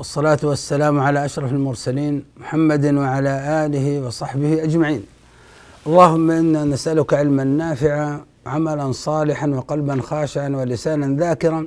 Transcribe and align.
والصلاة 0.00 0.38
والسلام 0.42 1.00
على 1.00 1.24
أشرف 1.24 1.52
المرسلين 1.52 2.24
محمد 2.36 2.84
وعلى 2.94 3.64
آله 3.66 4.06
وصحبه 4.06 4.62
أجمعين. 4.62 5.02
اللهم 5.86 6.30
إنا 6.30 6.64
نسألك 6.64 7.14
علما 7.14 7.44
نافعا 7.44 8.20
عملا 8.46 8.92
صالحا 8.92 9.46
وقلبا 9.46 10.00
خاشعا 10.02 10.48
ولسانا 10.48 11.16
ذاكرا 11.16 11.66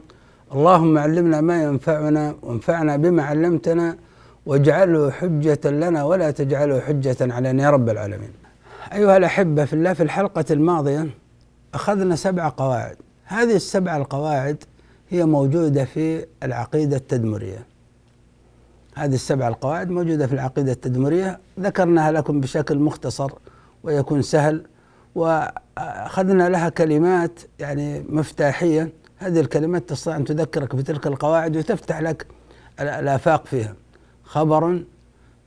اللهم 0.54 0.98
علمنا 0.98 1.42
ما 1.42 1.64
ينفعنا 1.64 2.36
وانفعنا 2.42 2.98
بما 2.98 3.24
علمتنا 3.24 3.98
واجعله 4.46 5.12
حجة 5.12 5.60
لنا 5.66 6.04
ولا 6.04 6.32
تجعله 6.32 6.80
حجة 6.80 7.18
علينا 7.22 7.64
يا 7.64 7.70
رب 7.70 7.90
العالمين. 7.90 8.32
أيها 8.94 9.18
الأحبة 9.18 9.66
في 9.66 9.74
الله 9.74 9.94
في 9.94 10.04
الحلقة 10.04 10.46
الماضية 10.52 11.10
أخذنا 11.74 12.16
سبع 12.16 12.50
قواعد 12.50 12.98
هذه 13.24 13.56
السبع 13.56 13.98
القواعد 13.98 14.64
هي 15.10 15.26
موجودة 15.26 15.86
في 15.86 16.26
العقيدة 16.44 16.98
التدمرية 16.98 17.73
هذه 18.96 19.14
السبع 19.14 19.48
القواعد 19.48 19.90
موجودة 19.90 20.28
في 20.28 20.34
العقيدة 20.34 20.72
التدمرية. 20.72 21.40
ذكرناها 21.60 22.12
لكم 22.12 22.40
بشكل 22.40 22.80
مختصر 22.80 23.32
ويكون 23.84 24.22
سهل 24.22 24.66
وأخذنا 25.16 26.50
لها 26.50 26.70
كلمات 26.70 27.40
يعني 27.60 28.06
مفتاحية. 28.10 28.90
هذه 29.18 29.40
الكلمات 29.40 29.90
تستطيع 29.90 30.16
أن 30.16 30.26
تذكرك 30.26 30.76
بتلك 30.76 31.08
القواعد 31.08 31.58
وتفتح 31.58 32.00
لك 32.00 32.28
الآفاق 32.80 33.46
فيها. 33.46 33.76
خبر 34.24 34.84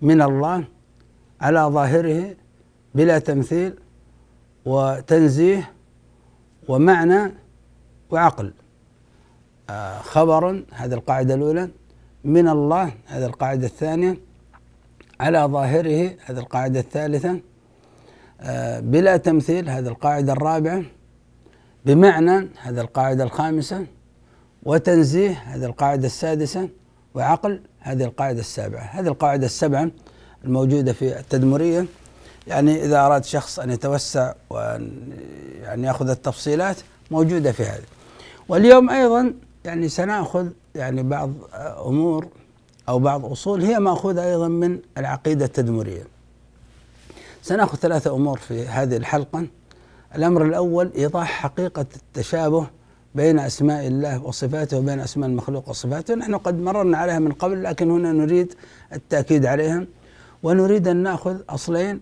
من 0.03 0.23
الله 0.23 0.65
على 1.41 1.61
ظاهره 1.61 2.37
بلا 2.95 3.19
تمثيل 3.19 3.75
وتنزيه 4.65 5.71
ومعنى 6.69 7.33
وعقل. 8.11 8.53
آه 9.71 9.99
خبر 9.99 10.65
هذه 10.73 10.95
القاعدة 10.95 11.35
الأولى. 11.35 11.69
من 12.27 12.49
الله 12.49 12.93
هذه 13.07 13.27
القاعدة 13.27 13.67
الثانية 13.67 14.19
على 15.21 15.39
ظاهره 15.39 16.17
هذه 16.25 16.39
القاعدة 16.39 16.81
الثالثة 16.81 17.41
آه 18.41 18.81
بلا 18.81 19.17
تمثيل 19.17 19.69
هذه 19.69 19.89
القاعدة 19.89 20.33
الرابعة 20.33 20.83
بمعنى 21.85 22.49
هذه 22.63 22.81
القاعدة 22.81 23.25
الخامسة 23.25 23.87
وتنزيه 24.63 25.31
هذه 25.31 25.65
القاعدة 25.65 26.07
السادسة 26.07 26.69
وعقل 27.15 27.61
هذه 27.79 28.05
القاعدة 28.05 28.41
السابعة. 28.41 28.81
هذه 28.81 29.07
القاعدة 29.09 29.47
السبعة 29.47 29.91
الموجودة 30.45 30.93
في 30.93 31.19
التدمرية. 31.19 31.87
يعني 32.47 32.85
إذا 32.85 33.07
أراد 33.07 33.25
شخص 33.25 33.59
أن 33.59 33.71
يتوسع 33.71 34.33
وأن 34.51 35.13
يعني 35.63 35.87
يأخذ 35.87 36.11
التفصيلات 36.11 36.77
موجودة 37.11 37.53
في 37.53 37.63
هذه. 37.63 37.85
واليوم 38.49 38.91
أيضا 38.91 39.35
يعني 39.65 39.89
سنأخذ 39.89 40.49
يعني 40.77 41.03
بعض 41.03 41.33
أمور 41.87 42.29
أو 42.89 42.99
بعض 42.99 43.25
أصول 43.25 43.63
هي 43.63 43.79
مأخوذة 43.79 44.25
أيضا 44.25 44.49
من 44.49 44.79
العقيدة 44.99 45.45
التدمرية. 45.45 46.03
سنأخذ 47.43 47.79
ثلاثة 47.79 48.15
أمور 48.17 48.39
في 48.39 48.67
هذه 48.67 48.97
الحلقة. 48.97 49.47
الأمر 50.17 50.45
الأول 50.45 50.93
إيضاح 50.97 51.31
حقيقة 51.31 51.87
التشابه 51.97 52.67
بين 53.15 53.39
أسماء 53.39 53.87
الله 53.87 54.23
وصفاته 54.23 54.79
وبين 54.79 55.01
أسماء 55.01 55.29
المخلوق 55.29 55.69
وصفاته. 55.69 56.15
نحن 56.15 56.35
قد 56.35 56.61
مررنا 56.61 56.99
عليها 56.99 57.19
من 57.19 57.33
قبل 57.33 57.65
لكن 57.65 57.91
هنا 57.91 58.13
نريد 58.13 58.55
التأكيد 58.93 59.47
عليها. 59.47 59.87
ونريد 60.43 60.89
أن 60.89 60.97
نأخذ 60.97 61.37
أصلين 61.49 62.01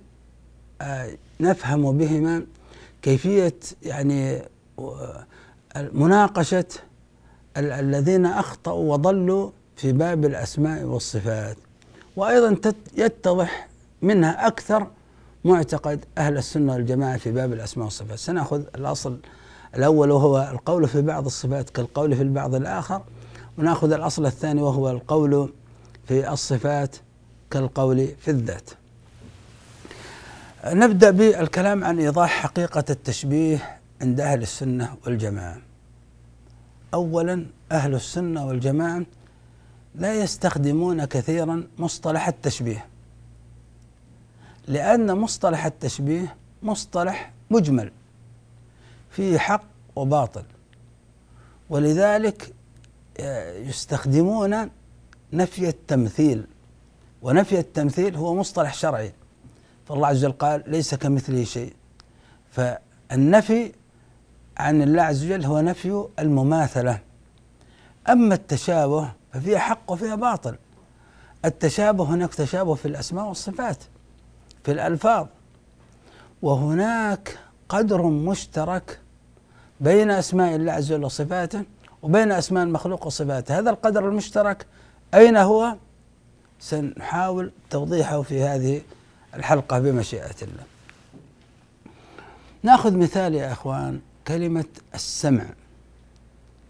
نفهم 1.40 1.98
بهما 1.98 2.46
كيفية 3.02 3.54
يعني 3.82 4.42
مناقشة 5.92 6.64
الذين 7.56 8.26
أخطأوا 8.26 8.92
وضلوا 8.92 9.50
في 9.76 9.92
باب 9.92 10.24
الأسماء 10.24 10.84
والصفات. 10.84 11.56
وأيضا 12.16 12.56
يتضح 12.96 13.68
منها 14.02 14.46
أكثر 14.46 14.86
معتقد 15.44 16.04
أهل 16.18 16.38
السنة 16.38 16.72
والجماعة 16.72 17.16
في 17.16 17.32
باب 17.32 17.52
الأسماء 17.52 17.84
والصفات. 17.84 18.18
سنأخذ 18.18 18.62
الأصل 18.74 19.18
الأول 19.76 20.10
وهو 20.10 20.48
القول 20.52 20.88
في 20.88 21.02
بعض 21.02 21.24
الصفات 21.26 21.70
كالقول 21.70 22.16
في 22.16 22.22
البعض 22.22 22.54
الآخر 22.54 23.02
ونأخذ 23.58 23.92
الأصل 23.92 24.26
الثاني 24.26 24.62
وهو 24.62 24.90
القول 24.90 25.52
في 26.08 26.32
الصفات 26.32 26.96
كالقول 27.50 28.08
في 28.20 28.30
الذات. 28.30 28.70
نبدأ 30.66 31.10
بالكلام 31.10 31.84
عن 31.84 31.98
إيضاح 31.98 32.30
حقيقة 32.30 32.84
التشبيه 32.90 33.78
عند 34.00 34.20
أهل 34.20 34.42
السنة 34.42 34.94
والجماعة. 35.06 35.58
أولا 36.94 37.46
أهل 37.72 37.94
السنة 37.94 38.46
والجماعة 38.46 39.02
لا 39.94 40.14
يستخدمون 40.14 41.04
كثيرا 41.04 41.66
مصطلح 41.78 42.28
التشبيه 42.28 42.86
لأن 44.68 45.18
مصطلح 45.18 45.66
التشبيه 45.66 46.36
مصطلح 46.62 47.32
مجمل 47.50 47.92
فيه 49.10 49.38
حق 49.38 49.64
وباطل 49.96 50.44
ولذلك 51.70 52.54
يستخدمون 53.68 54.70
نفي 55.32 55.68
التمثيل 55.68 56.46
ونفي 57.22 57.58
التمثيل 57.58 58.16
هو 58.16 58.34
مصطلح 58.34 58.74
شرعي. 58.74 59.12
فالله 59.88 60.06
عز 60.06 60.24
وجل 60.24 60.32
قال 60.32 60.62
ليس 60.66 60.94
كمثله 60.94 61.44
شيء. 61.44 61.74
فالنفي 62.50 63.72
عن 64.56 64.82
الله 64.82 65.02
عز 65.02 65.24
وجل 65.24 65.44
هو 65.44 65.60
نفي 65.60 66.04
المماثلة. 66.18 66.98
أما 68.08 68.34
التشابه 68.34 69.12
ففيه 69.32 69.58
حق 69.58 69.92
وفيه 69.92 70.14
باطل. 70.14 70.56
التشابه 71.44 72.04
هناك 72.04 72.34
تشابه 72.34 72.74
في 72.74 72.88
الأسماء 72.88 73.24
والصفات 73.24 73.78
في 74.64 74.72
الألفاظ. 74.72 75.26
وهناك 76.42 77.38
قدر 77.68 78.02
مشترك 78.02 78.98
بين 79.80 80.10
أسماء 80.10 80.56
الله 80.56 80.72
عز 80.72 80.92
وجل 80.92 81.04
وصفاته 81.04 81.64
وبين 82.02 82.32
أسماء 82.32 82.64
المخلوق 82.64 83.06
وصفاته. 83.06 83.58
هذا 83.58 83.70
القدر 83.70 84.08
المشترك 84.08 84.66
أين 85.14 85.36
هو؟ 85.36 85.76
سنحاول 86.60 87.52
توضيحه 87.70 88.22
في 88.22 88.42
هذه 88.42 88.82
الحلقة 89.34 89.78
بمشيئة 89.78 90.36
الله. 90.42 90.62
نأخذ 92.62 92.96
مثال 92.96 93.34
يا 93.34 93.52
إخوان. 93.52 94.00
كلمة 94.28 94.64
السمع. 94.94 95.44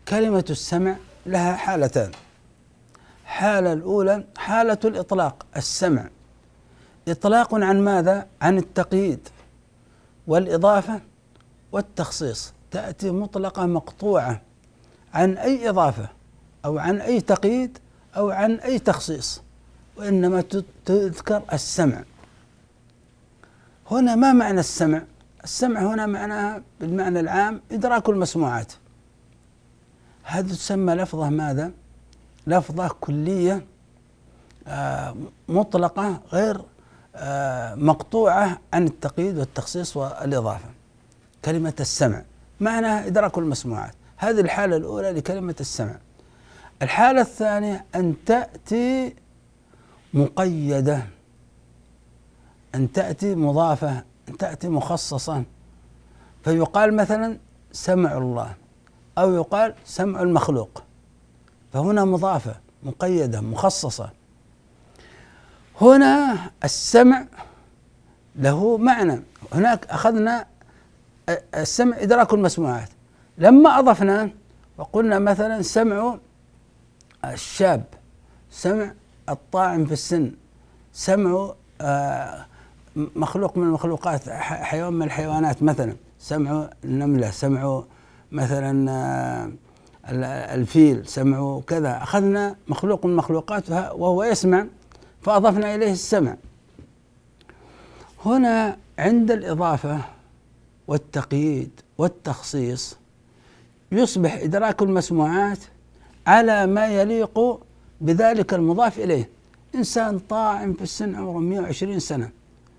كلمة 0.08 0.44
السمع 0.50 0.96
لها 1.26 1.56
حالتان. 1.56 2.10
حالة 3.24 3.72
الأولى 3.72 4.24
حالة 4.36 4.78
الإطلاق 4.84 5.46
السمع. 5.56 6.08
إطلاق 7.08 7.54
عن 7.54 7.80
ماذا؟ 7.80 8.26
عن 8.42 8.58
التقييد 8.58 9.28
والإضافة 10.26 11.00
والتخصيص. 11.72 12.52
تأتي 12.70 13.10
مطلقة 13.10 13.66
مقطوعة 13.66 14.40
عن 15.14 15.36
أي 15.36 15.68
إضافة 15.68 16.08
أو 16.64 16.78
عن 16.78 17.00
أي 17.00 17.20
تقييد 17.20 17.78
أو 18.16 18.30
عن 18.30 18.54
أي 18.54 18.78
تخصيص 18.78 19.42
وإنما 19.96 20.44
تذكر 20.84 21.42
السمع. 21.52 22.02
هنا 23.90 24.14
ما 24.14 24.32
معنى 24.32 24.60
السمع؟ 24.60 25.02
السمع 25.44 25.80
هنا 25.80 26.06
معناها 26.06 26.62
بالمعنى 26.80 27.20
العام 27.20 27.60
إدراك 27.72 28.08
المسموعات. 28.08 28.72
هذه 30.22 30.48
تسمى 30.48 30.94
لفظة 30.94 31.28
ماذا؟ 31.28 31.72
لفظة 32.46 32.88
كلية 33.00 33.66
آه، 34.68 35.16
مطلقة 35.48 36.22
غير 36.32 36.60
آه، 37.16 37.74
مقطوعة 37.74 38.60
عن 38.72 38.86
التقييد 38.86 39.38
والتخصيص 39.38 39.96
والإضافة. 39.96 40.68
كلمة 41.44 41.74
السمع 41.80 42.22
معناها 42.60 43.06
إدراك 43.06 43.38
المسموعات. 43.38 43.94
هذه 44.16 44.40
الحالة 44.40 44.76
الأولى 44.76 45.10
لكلمة 45.10 45.56
السمع. 45.60 45.96
الحالة 46.82 47.20
الثانية 47.20 47.84
أن 47.94 48.14
تأتي 48.26 49.14
مقيدة 50.14 51.02
أن 52.74 52.92
تأتي 52.92 53.34
مضافة. 53.34 54.04
تأتي 54.38 54.68
مخصصة 54.68 55.44
فيقال 56.44 56.96
مثلا 56.96 57.38
سمع 57.72 58.18
الله 58.18 58.54
أو 59.18 59.34
يقال 59.34 59.74
سمع 59.84 60.22
المخلوق. 60.22 60.82
فهنا 61.72 62.04
مضافة 62.04 62.54
مقيدة 62.82 63.40
مخصصة. 63.40 64.10
هنا 65.80 66.36
السمع 66.64 67.26
له 68.36 68.76
معنى. 68.78 69.22
هناك 69.52 69.86
أخذنا 69.86 70.46
السمع 71.54 71.96
إدراك 72.02 72.32
المسموعات. 72.34 72.88
لما 73.38 73.78
أضفنا 73.78 74.30
وقلنا 74.78 75.18
مثلا 75.18 75.62
سمع 75.62 76.18
الشاب 77.24 77.84
سمع 78.50 78.92
الطاعن 79.28 79.84
في 79.84 79.92
السن 79.92 80.32
سمع 80.92 81.54
آه، 81.80 82.46
مخلوق 82.96 83.58
من 83.58 83.64
المخلوقات 83.66 84.28
حيوان 84.40 84.92
من 84.92 85.02
الحيوانات 85.02 85.62
مثلا. 85.62 85.94
سمع 86.18 86.70
النملة 86.84 87.30
سمع 87.30 87.82
مثلا 88.32 88.90
آه، 88.90 89.52
الفيل 90.54 91.06
سمع 91.06 91.60
كذا. 91.66 92.02
أخذنا 92.02 92.56
مخلوق 92.68 93.04
من 93.06 93.12
المخلوقات 93.12 93.70
وهو 93.70 94.24
يسمع 94.24 94.66
فأضفنا 95.22 95.74
إليه 95.74 95.92
السمع. 95.92 96.36
هنا 98.24 98.76
عند 98.98 99.30
الإضافة 99.30 99.98
والتقييد 100.88 101.70
والتخصيص 101.98 102.96
يصبح 103.92 104.34
إدراك 104.34 104.82
المسموعات 104.82 105.58
على 106.26 106.66
ما 106.66 106.86
يليق 106.86 107.60
بذلك 108.00 108.54
المضاف 108.54 108.98
إليه. 108.98 109.28
إنسان 109.74 110.18
طاعم 110.18 110.72
في 110.72 110.82
السن 110.82 111.14
عمره 111.14 111.38
120 111.38 111.98
سنة. 111.98 112.30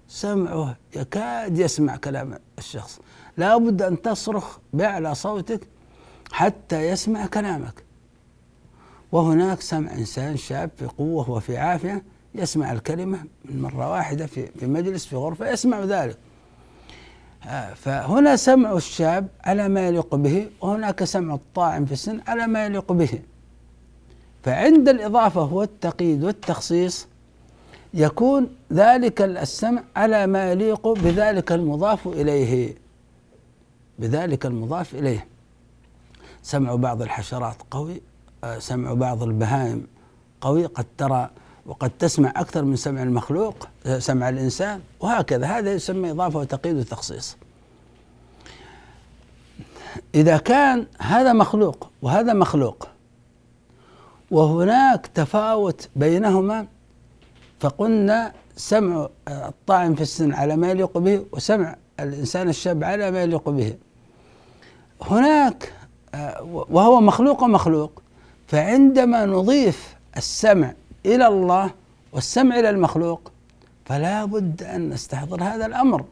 سمعه 0.08 0.76
يكاد 0.96 1.60
يسمع 1.60 1.96
كلام 1.96 2.40
الشخص. 2.58 3.00
لا 3.38 3.58
بد 3.58 3.82
أن 3.82 4.02
تصرخ 4.02 4.58
بأعلى 4.74 5.16
صوتك 5.16 5.68
حتى 6.32 6.90
يسمع 6.90 7.26
كلامك. 7.26 7.84
وهناك 9.12 9.62
سمع 9.62 9.94
إنسان 9.94 10.38
شاب 10.38 10.70
في 10.78 10.86
قوة 10.86 11.30
وفي 11.30 11.58
عافية 11.58 12.04
يسمع 12.36 12.72
الكلمة 12.72 13.24
من 13.46 13.62
مرة 13.62 13.92
واحدة 13.92 14.26
في 14.26 14.48
في 14.48 14.68
مجلس 14.68 15.06
في 15.06 15.16
غرفة 15.16 15.50
يسمع 15.50 15.80
ذلك. 15.80 16.18
آه، 17.48 17.74
فهنا 17.74 18.36
سمع 18.36 18.74
الشاب 18.74 19.28
على 19.44 19.70
ما 19.70 19.88
يليق 19.88 20.16
به 20.16 20.50
وهناك 20.62 21.04
سمع 21.04 21.34
الطاعم 21.34 21.86
في 21.86 21.92
السن 21.92 22.20
على 22.28 22.48
ما 22.48 22.66
يليق 22.66 22.92
به. 22.92 23.20
فعند 24.44 24.90
الإضافة 24.90 25.54
والتقييد 25.54 26.24
والتخصيص 26.24 27.08
يكون 27.96 28.56
ذلك 28.74 29.22
السمع 29.22 29.84
على 29.96 30.28
ما 30.28 30.52
يليق 30.52 30.88
بذلك 30.88 31.52
المضاف 31.52 32.08
إليه. 32.08 32.76
بذلك 34.00 34.46
المضاف 34.46 34.96
إليه. 34.96 35.28
سمع 36.44 36.76
بعض 36.76 37.02
الحشرات 37.02 37.56
قوي 37.72 38.02
آه، 38.44 38.60
سمع 38.60 38.94
بعض 38.94 39.24
البهائم 39.24 39.88
قوي 40.42 40.66
قد 40.66 40.86
ترى 40.98 41.30
وقد 41.66 41.92
تسمع 42.00 42.34
أكثر 42.36 42.64
من 42.64 42.76
سمع 42.76 43.04
المخلوق 43.04 43.68
آه، 43.86 44.00
سمع 44.00 44.30
الإنسان 44.30 44.80
وهكذا. 45.00 45.46
هذا 45.48 45.74
يسمى 45.74 46.12
إضافة 46.12 46.40
وتقييد 46.40 46.76
وتخصيص. 46.78 47.38
إذا 50.16 50.38
كان 50.38 50.88
هذا 51.00 51.34
مخلوق 51.34 51.90
وهذا 52.02 52.34
مخلوق 52.34 52.88
وهناك 54.32 55.08
تفاوت 55.08 55.90
بينهما 55.96 56.68
فقلنا 57.66 58.34
سمع 58.56 59.10
الطاعن 59.28 59.96
في 59.96 60.02
السن 60.02 60.34
على 60.34 60.56
ما 60.56 60.70
يليق 60.70 60.98
به 60.98 61.26
وسمع 61.32 61.76
الإنسان 62.00 62.50
الشاب 62.50 62.84
على 62.84 63.12
ما 63.12 63.24
يليق 63.24 63.50
به. 63.50 63.76
هناك 65.02 65.74
وهو 66.46 67.02
مخلوق 67.02 67.44
ومخلوق 67.44 68.02
فعندما 68.48 69.26
نضيف 69.26 69.96
السمع 70.18 70.74
إلى 71.06 71.28
الله 71.28 71.72
والسمع 72.14 72.60
إلى 72.60 72.70
المخلوق 72.70 73.32
فلا 73.86 74.26
بد 74.26 74.64
أن 74.64 74.90
نستحضر 74.90 75.44
هذا 75.44 75.66
الأمر. 75.66 76.06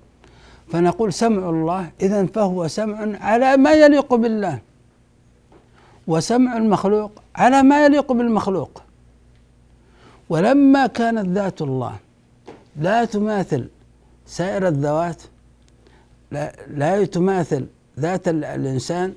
فنقول 0.71 1.13
سمع 1.13 1.49
الله 1.49 1.91
إذا 2.01 2.25
فهو 2.25 2.67
سمع 2.67 3.17
على 3.21 3.57
ما 3.57 3.73
يليق 3.73 4.15
بالله 4.15 4.59
وسمع 6.07 6.57
المخلوق 6.57 7.11
على 7.35 7.63
ما 7.63 7.85
يليق 7.85 8.11
بالمخلوق. 8.11 8.82
ولما 10.33 10.87
كانت 10.87 11.27
ذات 11.37 11.61
الله 11.61 11.95
لا 12.81 13.05
تماثل 13.05 13.67
سائر 14.25 14.67
الذوات 14.67 15.21
لا, 16.31 16.53
لا 16.67 17.05
تماثل 17.05 17.65
ذات 17.99 18.27
الإنسان 18.27 19.13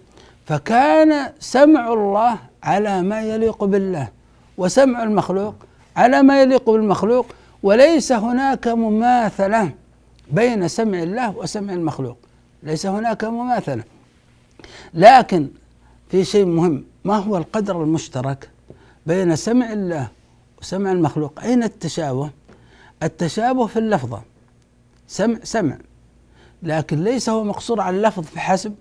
فكان 0.47 1.33
سمع 1.41 1.93
الله 1.93 2.39
على 2.63 3.03
ما 3.03 3.23
يليق 3.23 3.65
بالله 3.65 4.09
وسمع 4.59 5.03
المخلوق 5.03 5.55
على 5.97 6.23
ما 6.23 6.43
يليق 6.43 6.71
بالمخلوق 6.71 7.27
وليس 7.63 8.13
هناك 8.13 8.69
مماثلة 8.69 9.71
بين 10.31 10.69
سمع 10.69 11.03
الله 11.03 11.37
وسمع 11.37 11.73
المخلوق 11.73 12.19
ليس 12.63 12.87
هناك 12.87 13.25
مماثلة. 13.25 13.85
لكن 14.95 15.49
في 16.11 16.25
شيء 16.25 16.45
مهم 16.45 16.85
ما 17.05 17.17
هو 17.17 17.37
القدر 17.37 17.83
المشترك 17.83 18.51
بين 19.07 19.37
سمع 19.37 19.73
الله 19.73 20.16
وسمع 20.67 20.93
المخلوق. 20.93 21.41
أين 21.43 21.63
التشابه؟ 21.63 22.31
التشابه 23.03 23.67
في 23.67 23.79
اللفظة 23.79 24.23
سمع 25.09 25.39
سمع. 25.43 25.79
لكن 26.63 27.05
ليس 27.05 27.29
هو 27.29 27.45
مقصور 27.45 27.81
على 27.81 27.97
اللفظ 27.97 28.23
فحسب 28.23 28.75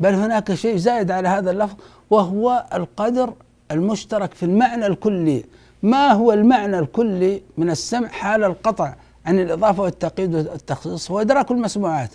بل 0.00 0.14
هناك 0.14 0.54
شيء 0.54 0.76
زائد 0.76 1.10
على 1.10 1.28
هذا 1.28 1.50
اللفظ 1.50 1.76
وهو 2.10 2.66
القدر 2.74 3.32
المشترك 3.70 4.34
في 4.34 4.42
المعنى 4.42 4.86
الكلي. 4.86 5.44
ما 5.82 6.12
هو 6.12 6.32
المعنى 6.32 6.78
الكلي 6.78 7.42
من 7.58 7.70
السمع 7.70 8.08
حال 8.08 8.44
القطع 8.44 8.94
عن 9.26 9.38
الإضافة 9.38 9.82
والتقييد 9.82 10.34
والتخصيص؟ 10.34 11.10
هو 11.10 11.20
إدراك 11.20 11.50
المسموعات. 11.50 12.10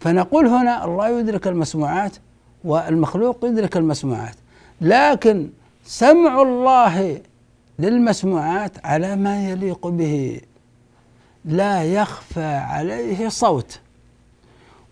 فنقول 0.00 0.46
هنا 0.46 0.84
الله 0.84 1.18
يدرك 1.18 1.46
المسموعات 1.46 2.12
والمخلوق 2.64 3.44
يدرك 3.44 3.76
المسموعات. 3.76 4.36
لكن 4.80 5.50
سمع 5.84 6.42
الله 6.42 7.20
للمسموعات 7.82 8.86
على 8.86 9.16
ما 9.16 9.50
يليق 9.50 9.86
به. 9.86 10.40
لا 11.44 11.84
يخفى 11.84 12.44
عليه 12.44 13.28
صوت 13.28 13.80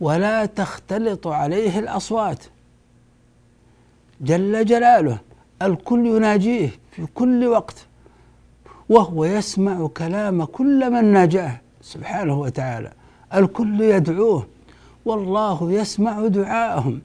ولا 0.00 0.46
تختلط 0.46 1.26
عليه 1.26 1.78
الأصوات. 1.78 2.44
جل 4.20 4.64
جلاله 4.64 5.18
الكل 5.62 6.06
يناجيه 6.06 6.70
في 6.92 7.06
كل 7.14 7.46
وقت 7.46 7.86
وهو 8.88 9.24
يسمع 9.24 9.86
كلام 9.86 10.44
كل 10.44 10.90
من 10.90 11.04
ناجاه. 11.04 11.60
سبحانه 11.82 12.40
وتعالى 12.40 12.92
الكل 13.34 13.80
يدعوه 13.80 14.46
والله 15.04 15.72
يسمع 15.72 16.26
دعاءهم 16.26 17.00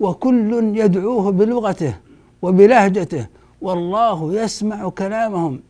وكل 0.00 0.72
يدعوه 0.76 1.32
بلغته 1.32 1.94
وبلهجته 2.42 3.26
والله 3.62 4.34
يسمع 4.42 4.88
كلامهم 4.88 5.60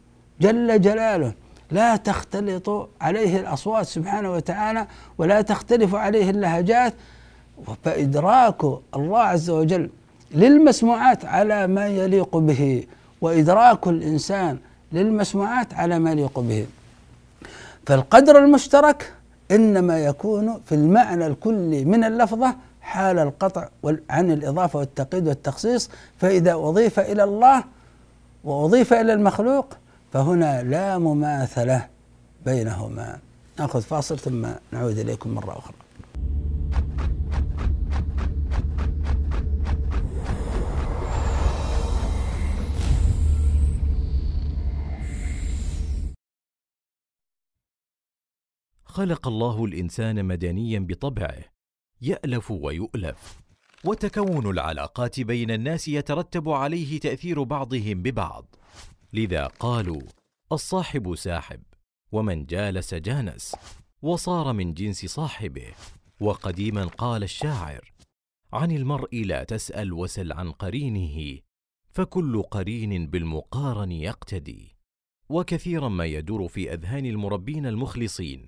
جل 0.41 0.81
جلاله. 0.81 1.33
لا 1.71 1.97
تختلط 1.97 2.89
عليه 3.01 3.41
الأصوات 3.41 3.87
سبحانه 3.87 4.33
وتعالى 4.33 4.87
ولا 5.19 5.41
تختلف 5.41 5.95
عليه 5.95 6.31
اللهجات. 6.31 6.95
فإدراك 7.85 8.65
الله 8.97 9.21
عز 9.21 9.51
وجل 9.51 9.91
للمسموعات 10.31 11.25
على 11.25 11.67
ما 11.67 11.87
يليق 11.87 12.37
به 12.37 12.87
وإدراك 13.21 13.89
الإنسان 13.89 14.59
للمسموعات 14.93 15.75
على 15.75 15.99
ما 15.99 16.11
يليق 16.13 16.39
به. 16.39 16.67
فالقدر 17.87 18.39
المشترك 18.39 19.13
إنما 19.51 19.99
يكون 19.99 20.61
في 20.67 20.75
المعنى 20.75 21.27
الكلي 21.27 21.85
من 21.85 22.05
اللفظة 22.05 22.55
حال 22.81 23.19
القطع 23.19 23.69
عن 24.11 24.31
الإضافة 24.31 24.79
والتقييد 24.79 25.29
والتخصيص. 25.29 25.91
فإذا 26.19 26.55
أضيف 26.55 27.01
إلى 27.01 27.25
الله 27.25 27.65
وأضيف 28.45 28.93
إلى 28.93 29.13
المخلوق 29.13 29.75
فهنا 30.13 30.63
لا 30.63 30.99
مماثلة 30.99 31.89
بينهما. 32.45 33.21
نأخذ 33.59 33.83
فاصل 33.83 34.19
ثم 34.19 34.49
نعود 34.73 34.99
إليكم 34.99 35.35
مرة 35.35 35.59
أخرى. 35.59 35.75
خلق 48.85 49.29
الله 49.29 49.65
الإنسان 49.65 50.25
مدنيا 50.25 50.79
بطبعه 50.79 51.45
يألف 52.03 52.51
ويؤلف. 52.51 53.43
وتكون 53.85 54.51
العلاقات 54.51 55.21
بين 55.21 55.51
الناس 55.51 55.89
يترتب 55.89 56.49
عليه 56.49 57.01
تأثير 57.01 57.43
بعضهم 57.43 58.03
ببعض. 58.03 58.55
لذا 59.12 59.47
قالوا 59.47 60.03
الصاحب 60.53 61.15
ساحب 61.15 61.62
ومن 62.12 62.47
جالس 62.47 62.95
جانس 62.95 63.57
وصار 64.03 64.53
من 64.53 64.75
جنس 64.75 65.07
صاحبه. 65.07 65.73
وقديما 66.21 66.85
قال 66.85 67.23
الشاعر 67.23 67.93
عن 68.53 68.71
المرء 68.71 69.25
لا 69.25 69.45
تسأل 69.45 69.93
وسل 69.93 70.33
عن 70.33 70.51
قرينه 70.51 71.39
فكل 71.91 72.43
قرين 72.43 73.07
بالمقارن 73.07 73.93
يقتدي. 73.93 74.77
وكثيرا 75.29 75.89
ما 75.89 76.05
يدور 76.05 76.49
في 76.49 76.73
أذهان 76.75 77.07
المربين 77.07 77.67
المخلصين 77.67 78.47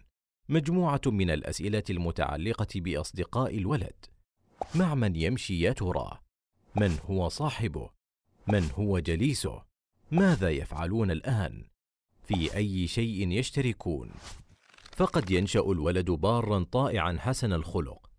مجموعة 0.48 1.00
من 1.06 1.30
الأسئلة 1.30 1.84
المتعلقة 1.90 2.80
بأصدقاء 2.80 3.58
الولد. 3.58 4.13
مع 4.74 4.94
من 4.94 5.16
يمشي 5.16 5.60
يا 5.60 5.72
ترى 5.72 6.18
من 6.76 6.98
هو 7.10 7.28
صاحبه؟ 7.28 7.90
من 8.48 8.70
هو 8.70 8.98
جليسه؟ 8.98 9.62
ماذا 10.10 10.50
يفعلون 10.50 11.10
الآن؟ 11.10 11.64
في 12.22 12.56
أي 12.56 12.86
شيء 12.86 13.28
يشتركون؟ 13.28 14.10
فقد 14.96 15.30
ينشأ 15.30 15.60
الولد 15.60 16.10
بارا 16.10 16.64
طائعا 16.72 17.16
حسن 17.20 17.52
الخلق 17.52 18.10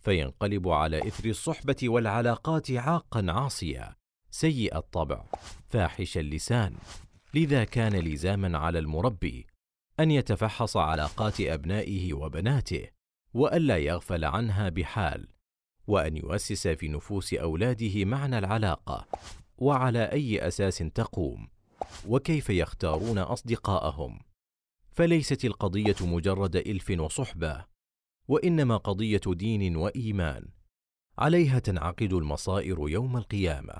فينقلب 0.00 0.68
على 0.68 1.08
إثر 1.08 1.28
الصحبة 1.28 1.76
والعلاقات 1.82 2.70
عاقا 2.70 3.26
عاصيا. 3.28 3.96
سيء 4.30 4.76
الطبع 4.76 5.24
فاحش 5.68 6.18
اللسان. 6.18 6.74
لذا 7.34 7.64
كان 7.64 7.96
لزاما 7.96 8.58
على 8.58 8.78
المربي 8.78 9.46
أن 10.00 10.10
يتفحص 10.10 10.76
علاقات 10.76 11.40
أبنائه 11.40 12.12
وبناته 12.14 12.88
وألا 13.34 13.76
يغفل 13.76 14.24
عنها 14.24 14.68
بحال. 14.68 15.28
وأن 15.86 16.16
يؤسس 16.16 16.68
في 16.68 16.88
نفوس 16.88 17.34
أولاده 17.34 18.04
معنى 18.04 18.38
العلاقة 18.38 19.06
وعلى 19.58 20.04
أي 20.04 20.48
أساس 20.48 20.78
تقوم 20.78 21.48
وكيف 22.08 22.50
يختارون 22.50 23.18
أصدقاءهم. 23.18 24.20
فليست 24.92 25.44
القضية 25.44 25.96
مجرد 26.00 26.56
إلف 26.56 26.90
وصحبة 26.90 27.64
وإنما 28.28 28.76
قضية 28.76 29.20
دين 29.26 29.76
وإيمان. 29.76 30.48
عليها 31.18 31.58
تنعقد 31.58 32.12
المصائر 32.12 32.88
يوم 32.88 33.16
القيامة. 33.16 33.74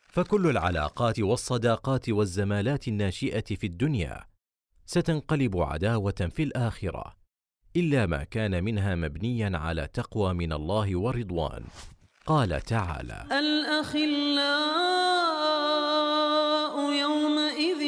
فكل 0.00 0.46
العلاقات 0.46 1.20
والصداقات 1.20 2.08
والزمالات 2.08 2.88
الناشئة 2.88 3.54
في 3.56 3.66
الدنيا 3.66 4.24
ستنقلب 4.86 5.56
عداوة 5.56 6.30
في 6.30 6.42
الآخرة. 6.42 7.23
إلا 7.76 8.06
ما 8.06 8.24
كان 8.24 8.64
منها 8.64 8.94
مبنيا 8.94 9.58
على 9.58 9.86
تقوى 9.86 10.34
من 10.34 10.52
الله 10.52 10.96
ورضوان. 10.96 11.64
قال 12.26 12.60
تعالى 12.60 13.26
الأخلاء 13.32 14.74
يومئذ 16.92 17.82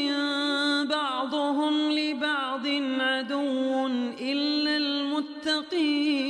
بعضهم 0.90 1.90
لبعض 1.90 2.66
عدو 3.00 3.86
إلا 4.20 4.76
المتقين 4.76 6.26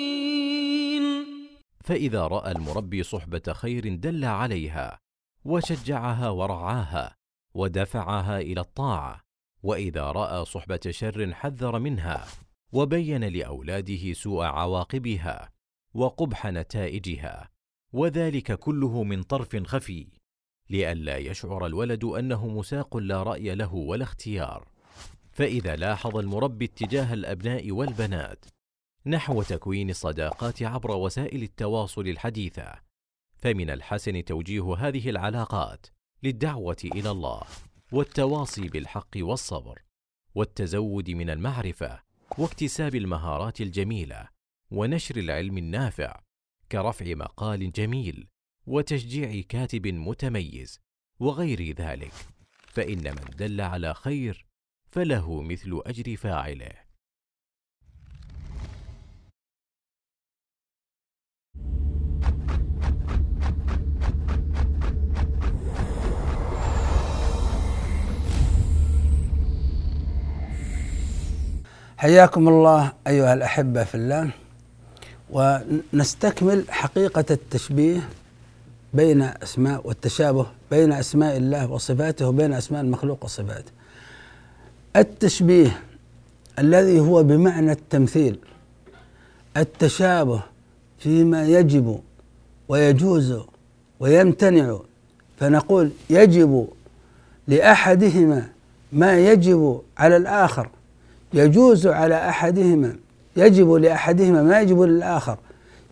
فإذا 1.85 2.27
رأى 2.27 2.53
المربي 2.53 3.03
صحبة 3.03 3.53
خير 3.53 3.95
دل 3.95 4.25
عليها 4.25 4.99
وشجعها 5.45 6.29
ورعاها 6.31 7.17
ودفعها 7.55 8.41
إلى 8.41 8.61
الطاعة. 8.61 9.21
وإذا 9.63 10.03
رأى 10.03 10.45
صحبة 10.45 10.81
شر 10.91 11.35
حذر 11.35 11.79
منها 11.79 12.27
وبين 12.73 13.25
لأولاده 13.25 14.13
سوء 14.13 14.45
عواقبها 14.45 15.51
وقبح 15.95 16.47
نتائجها 16.47 17.51
وذلك 17.93 18.53
كله 18.53 19.03
من 19.03 19.23
طرف 19.23 19.57
خفي 19.57 20.07
لئلا 20.71 21.17
يشعر 21.17 21.67
الولد 21.67 22.05
أنه 22.05 22.49
مساق 22.49 22.97
لا 22.97 23.23
رأي 23.23 23.55
له 23.55 23.75
ولا 23.75 24.05
اختيار. 24.05 24.69
فإذا 25.37 25.77
لاحظ 25.77 26.17
المربي 26.17 26.65
اتجاه 26.65 27.15
الأبناء 27.15 27.71
والبنات 27.73 28.45
نحو 29.07 29.43
تكوين 29.43 29.91
الصداقات 29.91 30.63
عبر 30.63 30.97
وسائل 30.97 31.43
التواصل 31.43 32.09
الحديثة 32.09 32.75
فمن 33.37 33.71
الحسن 33.71 34.25
توجيه 34.25 34.75
هذه 34.75 35.11
العلاقات 35.11 35.87
للدعوة 36.23 36.77
إلى 36.85 37.11
الله 37.11 37.43
والتواصي 37.93 38.69
بالحق 38.69 39.17
والصبر 39.17 39.83
والتزود 40.35 41.11
من 41.11 41.31
المعرفة 41.31 42.06
واكتساب 42.39 42.95
المهارات 42.95 43.61
الجميلة 43.61 44.29
ونشر 44.71 45.17
العلم 45.17 45.59
النافع 45.59 46.21
كرفع 46.73 47.15
مقال 47.15 47.73
جميل 47.73 48.29
وتشجيع 48.67 49.43
كاتب 49.49 49.87
متميز 49.87 50.81
وغير 51.21 51.73
ذلك 51.73 52.13
فإن 52.69 53.05
من 53.05 53.37
دل 53.37 53.61
على 53.61 53.95
خير 53.95 54.47
فله 54.87 55.43
مثل 55.43 55.83
أجر 55.87 56.17
فاعله. 56.17 56.86
حياكم 71.97 72.49
الله 72.49 72.93
أيها 73.07 73.35
الأحبة 73.35 73.85
في 73.85 73.95
الله 73.95 74.31
ونستكمل 75.31 76.65
حقيقة 76.69 77.25
التشبيه 77.31 78.09
بين 78.95 79.23
أسماء 79.23 79.87
والتشابه 79.89 80.47
بين 80.71 80.93
أسماء 80.93 81.37
الله 81.37 81.71
وصفاته 81.71 82.29
وبين 82.29 82.53
أسماء 82.53 82.81
المخلوق 82.81 83.25
وصفاته. 83.25 83.73
التشبيه 84.97 85.81
الذي 86.59 87.01
هو 87.01 87.23
بمعنى 87.23 87.73
التمثيل 87.73 88.39
التشابه 89.57 90.43
فيما 90.99 91.45
يجب 91.47 92.01
ويجوز 92.69 93.35
ويمتنع 94.01 94.79
فنقول 95.41 95.91
يجب 96.11 96.69
لأحدهما 97.49 98.49
ما 98.93 99.19
يجب 99.19 99.83
على 99.99 100.17
الآخر 100.17 100.69
يجوز 101.35 101.87
على 101.87 102.29
أحدهما 102.29 102.97
يجب 103.37 103.73
لأحدهما 103.73 104.43
ما 104.43 104.61
يجب 104.61 104.81
للآخر. 104.81 105.39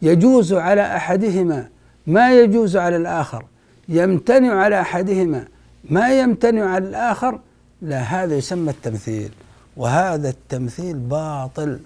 يجوز 0.03 0.53
على 0.53 0.97
أحدهما 0.97 1.69
ما 2.07 2.41
يجوز 2.41 2.77
على 2.77 2.97
الآخر. 2.97 3.45
يمتنع 3.89 4.55
على 4.55 4.81
أحدهما 4.81 5.45
ما 5.91 6.21
يمتنع 6.21 6.71
على 6.71 6.89
الآخر. 6.89 7.41
لا 7.83 7.99
هذا 7.99 8.37
يسمى 8.37 8.71
التمثيل 8.71 9.31
وهذا 9.77 10.29
التمثيل 10.29 10.99
باطل 10.99 11.81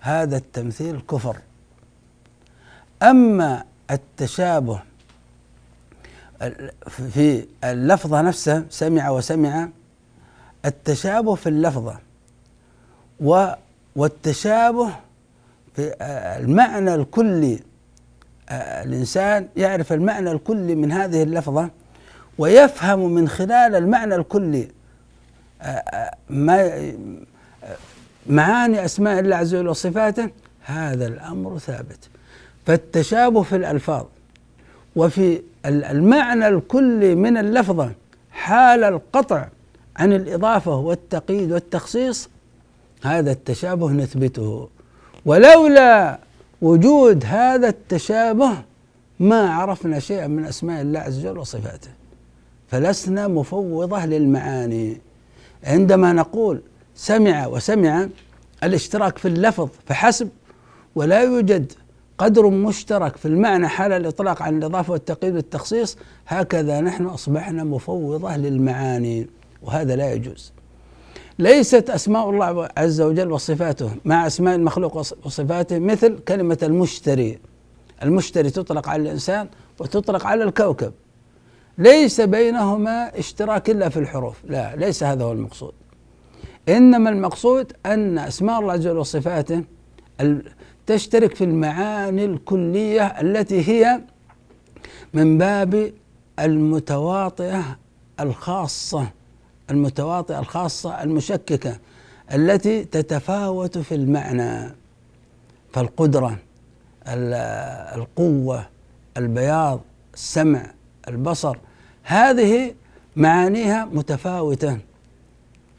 هذا 0.00 0.36
التمثيل 0.36 1.00
كفر. 1.10 1.36
أما 3.02 3.64
التشابه 3.90 4.82
في 6.88 7.44
اللفظة 7.64 8.20
نفسها 8.20 8.64
سمع 8.70 9.10
وسمع 9.10 9.68
التشابه 10.64 11.34
في 11.34 11.48
اللفظة 11.48 11.98
والتشابه 13.96 14.88
في 15.76 15.94
المعنى 16.40 16.94
الكلي 16.94 17.60
الإنسان 18.52 19.48
يعرف 19.56 19.92
المعنى 19.92 20.32
الكلي 20.32 20.74
من 20.74 20.92
هذه 20.92 21.22
اللفظة 21.22 21.70
ويفهم 22.38 23.14
من 23.14 23.28
خلال 23.28 23.74
المعنى 23.74 24.14
الكلي 24.14 24.68
ما 26.30 26.92
معاني 28.26 28.84
أسماء 28.84 29.20
الله 29.20 29.36
عز 29.36 29.54
وجل 29.54 29.68
وصفاته 29.68 30.30
هذا 30.64 31.06
الأمر 31.06 31.58
ثابت. 31.58 32.08
فالتشابه 32.66 33.42
في 33.42 33.56
الألفاظ 33.56 34.04
وفي 34.96 35.42
المعنى 35.66 36.48
الكلي 36.48 37.14
من 37.14 37.36
اللفظة 37.36 37.92
حال 38.30 38.84
القطع 38.84 39.48
عن 39.96 40.12
الإضافة 40.12 40.76
والتقييد 40.76 41.52
والتخصيص 41.52 42.28
هذا 43.02 43.32
التشابه 43.32 43.90
نثبته. 43.90 44.68
ولولا 45.26 46.18
وجود 46.62 47.24
هذا 47.26 47.68
التشابه 47.68 48.52
ما 49.20 49.54
عرفنا 49.54 49.98
شيئا 49.98 50.26
من 50.26 50.44
أسماء 50.44 50.82
الله 50.82 51.00
عز 51.00 51.18
وجل 51.18 51.38
وصفاته. 51.38 51.90
فلسنا 52.68 53.28
مفوضة 53.28 54.06
للمعاني. 54.06 55.00
عندما 55.64 56.12
نقول 56.12 56.62
سمع 56.94 57.46
وسمع 57.46 58.08
الاشتراك 58.64 59.18
في 59.18 59.28
اللفظ 59.28 59.68
فحسب 59.86 60.28
ولا 60.94 61.22
يوجد 61.22 61.72
قدر 62.18 62.50
مشترك 62.50 63.16
في 63.16 63.26
المعنى 63.26 63.68
حال 63.68 63.92
الإطلاق 63.92 64.42
عن 64.42 64.58
الإضافة 64.58 64.92
والتقييد 64.92 65.34
والتخصيص 65.34 65.96
هكذا 66.26 66.80
نحن 66.80 67.04
أصبحنا 67.04 67.64
مفوضة 67.64 68.36
للمعاني 68.36 69.26
وهذا 69.62 69.96
لا 69.96 70.12
يجوز. 70.12 70.52
ليست 71.38 71.90
أسماء 71.90 72.30
الله 72.30 72.68
عز 72.76 73.00
وجل 73.00 73.32
وصفاته. 73.32 73.90
مع 74.04 74.26
أسماء 74.26 74.54
المخلوق 74.54 74.96
وصفاته 74.96 75.78
مثل 75.78 76.18
كلمة 76.18 76.58
المشتري. 76.62 77.38
المشتري 78.02 78.50
تطلق 78.50 78.88
على 78.88 79.02
الإنسان 79.02 79.48
وتطلق 79.78 80.26
على 80.26 80.44
الكوكب. 80.44 80.92
ليس 81.78 82.20
بينهما 82.20 83.18
اشتراك 83.18 83.70
إلا 83.70 83.88
في 83.88 83.98
الحروف. 83.98 84.36
لا 84.44 84.76
ليس 84.76 85.02
هذا 85.02 85.24
هو 85.24 85.32
المقصود. 85.32 85.72
إنما 86.68 87.10
المقصود 87.10 87.72
أن 87.86 88.18
أسماء 88.18 88.60
الله 88.60 88.72
عز 88.72 88.86
وجل 88.86 88.98
وصفاته 88.98 89.64
تشترك 90.86 91.34
في 91.34 91.44
المعاني 91.44 92.24
الكلية 92.24 93.06
التي 93.06 93.68
هي 93.68 94.00
من 95.14 95.38
باب 95.38 95.92
المتواطئة 96.38 97.78
الخاصة. 98.20 99.06
المتواطئة 99.72 100.38
الخاصة 100.38 101.02
المشككة 101.02 101.78
التي 102.34 102.84
تتفاوت 102.84 103.78
في 103.78 103.94
المعنى 103.94 104.74
فالقدرة 105.72 106.36
القوة 107.96 108.66
البياض 109.16 109.80
السمع 110.14 110.66
البصر 111.08 111.56
هذه 112.02 112.74
معانيها 113.16 113.84
متفاوتة. 113.84 114.78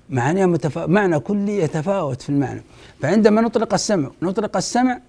معانيها 0.10 0.46
متفاوت 0.46 0.90
معنى 0.90 1.20
كلي 1.20 1.60
يتفاوت 1.60 2.22
في 2.22 2.30
المعنى. 2.30 2.62
فعندما 3.02 3.42
نطلق 3.42 3.74
السمع 3.74 4.10
نطلق 4.22 4.58
السمع 4.58 5.00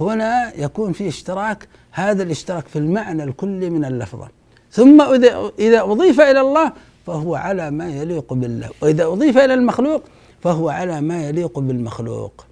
هنا 0.00 0.52
يكون 0.56 0.92
في 0.92 1.08
اشتراك 1.08 1.68
هذا 1.90 2.22
الاشتراك 2.22 2.68
في 2.68 2.78
المعنى 2.78 3.24
الكلي 3.24 3.70
من 3.70 3.84
اللفظة. 3.84 4.28
ثم 4.72 5.00
إذا 5.58 5.82
أضيف 5.82 6.20
إلى 6.20 6.40
الله 6.40 6.72
فهو 7.10 7.34
على 7.34 7.70
ما 7.70 7.88
يليق 7.88 8.32
بالله. 8.32 8.70
وإذا 8.82 9.04
أضيف 9.06 9.38
إلى 9.38 9.54
المخلوق 9.54 10.02
فهو 10.40 10.68
على 10.68 11.00
ما 11.00 11.28
يليق 11.28 11.58
بالمخلوق. 11.58 12.46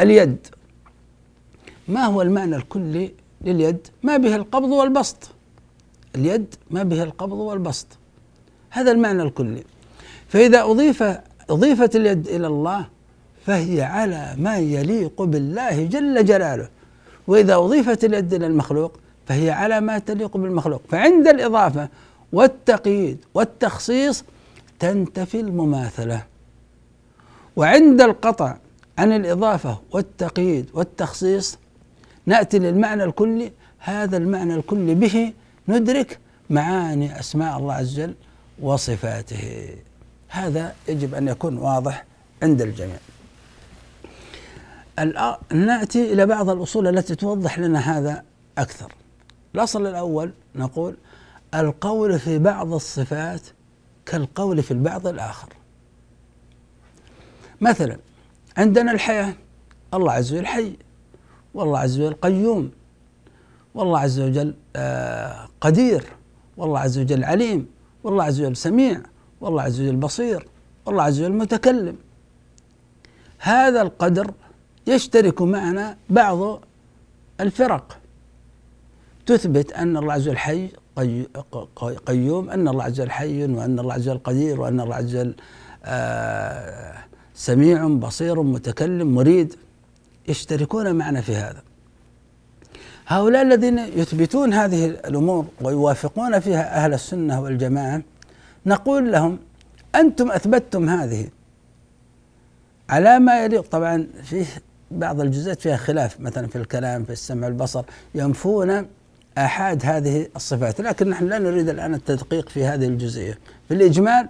اليد. 0.00 0.46
ما 1.88 2.04
هو 2.04 2.22
المعنى 2.22 2.56
الكلي 2.56 3.12
لليد؟ 3.44 3.88
ما 4.02 4.16
به 4.16 4.36
القبض 4.36 4.68
والبسط. 4.68 5.30
اليد 6.16 6.54
ما 6.70 6.82
به 6.82 7.02
القبض 7.02 7.38
والبسط. 7.38 7.86
هذا 8.70 8.90
المعنى 8.90 9.22
الكلي. 9.22 9.64
فإذا 10.28 10.62
أضيف 10.62 11.04
أضيفت 11.50 11.96
اليد 11.96 12.28
إلى 12.28 12.46
الله 12.46 12.86
فهي 13.46 13.82
على 13.82 14.34
ما 14.38 14.58
يليق 14.58 15.22
بالله 15.22 15.84
جل 15.84 16.24
جلاله. 16.24 16.68
وإذا 17.26 17.54
أضيفت 17.56 18.04
اليد 18.04 18.34
إلى 18.34 18.46
المخلوق 18.46 18.92
فهي 19.26 19.50
على 19.50 19.80
ما 19.80 19.98
تليق 19.98 20.36
بالمخلوق. 20.36 20.82
فعند 20.88 21.28
الإضافة 21.28 21.88
والتقييد 22.34 23.24
والتخصيص 23.34 24.24
تنتفي 24.78 25.40
المماثلة. 25.40 26.24
وعند 27.56 28.00
القطع 28.00 28.56
عن 28.98 29.12
الإضافة 29.12 29.80
والتقييد 29.90 30.70
والتخصيص 30.74 31.58
نأتي 32.26 32.58
للمعنى 32.58 33.04
الكلي 33.04 33.52
هذا 33.78 34.16
المعنى 34.16 34.54
الكلي 34.54 34.94
به 34.94 35.32
ندرك 35.68 36.18
معاني 36.50 37.20
أسماء 37.20 37.58
الله 37.58 37.74
عز 37.74 37.92
وجل 38.00 38.14
وصفاته. 38.60 39.68
هذا 40.28 40.74
يجب 40.88 41.14
أن 41.14 41.28
يكون 41.28 41.58
واضح 41.58 42.04
عند 42.42 42.62
الجميع. 42.62 42.98
نأتي 45.52 46.12
إلى 46.12 46.26
بعض 46.26 46.50
الأصول 46.50 46.86
التي 46.88 47.14
توضح 47.14 47.58
لنا 47.58 47.78
هذا 47.78 48.24
أكثر. 48.58 48.92
الأصل 49.54 49.86
الأول 49.86 50.30
نقول 50.54 50.96
القول 51.54 52.18
في 52.18 52.38
بعض 52.38 52.72
الصفات 52.72 53.40
كالقول 54.06 54.62
في 54.62 54.70
البعض 54.70 55.06
الآخر. 55.06 55.48
مثلا 57.60 57.98
عندنا 58.56 58.92
الحياة 58.92 59.34
الله 59.94 60.12
عز 60.12 60.32
وجل 60.32 60.46
حي 60.46 60.76
والله 61.54 61.78
عز 61.78 62.00
وجل 62.00 62.14
قيوم 62.14 62.70
والله 63.74 63.98
عز 63.98 64.20
وجل 64.20 64.54
آه، 64.76 65.48
قدير 65.60 66.04
والله 66.56 66.80
عز 66.80 66.98
وجل 66.98 67.24
عليم 67.24 67.66
والله 68.04 68.24
عز 68.24 68.40
وجل 68.40 68.56
سميع 68.56 69.00
والله 69.40 69.62
عز 69.62 69.80
وجل 69.80 69.96
بصير 69.96 70.48
والله 70.86 71.02
عز 71.02 71.20
وجل 71.20 71.32
متكلم. 71.32 71.96
هذا 73.38 73.82
القدر 73.82 74.34
يشترك 74.86 75.42
معنا 75.42 75.96
بعض 76.10 76.60
الفرق. 77.40 77.98
تثبت 79.26 79.72
أن 79.72 79.96
الله 79.96 80.12
عز 80.12 80.28
وجل 80.28 80.38
حي 80.38 80.70
قيوم 82.06 82.50
أن 82.50 82.68
الله 82.68 82.84
عز 82.84 83.00
وجل 83.00 83.10
حي 83.10 83.44
وأن 83.44 83.78
الله 83.78 83.94
عز 83.94 84.08
وجل 84.08 84.18
قدير 84.18 84.60
وأن 84.60 84.80
الله 84.80 84.94
عز 84.94 85.16
وجل 85.16 85.34
آه، 85.84 86.94
سميع 87.34 87.86
بصير 87.88 88.42
متكلم 88.42 89.14
مريد 89.14 89.54
يشتركون 90.28 90.94
معنا 90.94 91.20
في 91.20 91.36
هذا. 91.36 91.62
هؤلاء 93.06 93.42
الذين 93.42 93.78
يثبتون 93.78 94.52
هذه 94.52 94.86
الأمور 94.86 95.46
ويوافقون 95.60 96.40
فيها 96.40 96.84
أهل 96.84 96.94
السنة 96.94 97.40
والجماعة 97.42 98.02
نقول 98.66 99.12
لهم 99.12 99.38
أنتم 99.94 100.30
أثبتتم 100.30 100.88
هذه 100.88 101.28
على 102.90 103.18
ما 103.18 103.44
يليق. 103.44 103.66
طبعا 103.70 104.06
فيه 104.22 104.46
بعض 104.90 105.20
الجزئيات 105.20 105.60
فيها 105.60 105.76
خلاف 105.76 106.20
مثلا 106.20 106.46
في 106.46 106.56
الكلام 106.56 107.04
في 107.04 107.12
السمع 107.12 107.46
والبصر 107.46 107.84
ينفون 108.14 108.86
آحاد 109.38 109.86
هذه 109.86 110.26
الصفات 110.36 110.80
لكن 110.80 111.08
نحن 111.08 111.24
لا 111.26 111.38
نريد 111.38 111.68
الآن 111.68 111.94
التدقيق 111.94 112.48
في 112.48 112.64
هذه 112.64 112.86
الجزئية. 112.86 113.38
في 113.68 113.74
الإجمال 113.74 114.28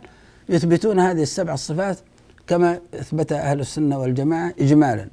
يثبتون 0.49 1.01
هذه 1.01 1.23
السبع 1.23 1.55
الصفات 1.55 1.99
كما 2.47 2.79
اثبتها 2.95 3.51
أهل 3.51 3.61
السنة 3.61 3.99
والجماعة 3.99 4.55
إجمالا. 4.61 5.09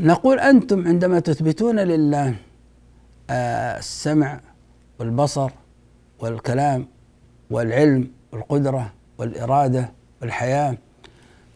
نقول 0.00 0.40
أنتم 0.40 0.88
عندما 0.88 1.20
تثبتون 1.20 1.80
لله 1.80 2.34
آه، 3.30 3.78
السمع 3.78 4.40
والبصر 4.98 5.50
والكلام 6.18 6.86
والعلم 7.50 8.10
والقدرة 8.32 8.92
والإرادة 9.18 9.90
والحياة 10.22 10.76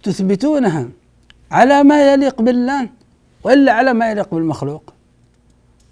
تثبتونها 0.03 0.89
على 1.51 1.83
ما 1.83 2.13
يليق 2.13 2.43
بالله 2.43 2.89
وإلا 3.45 3.73
على 3.73 3.93
ما 3.93 4.11
يليق 4.11 4.35
بالمخلوق؟ 4.35 4.93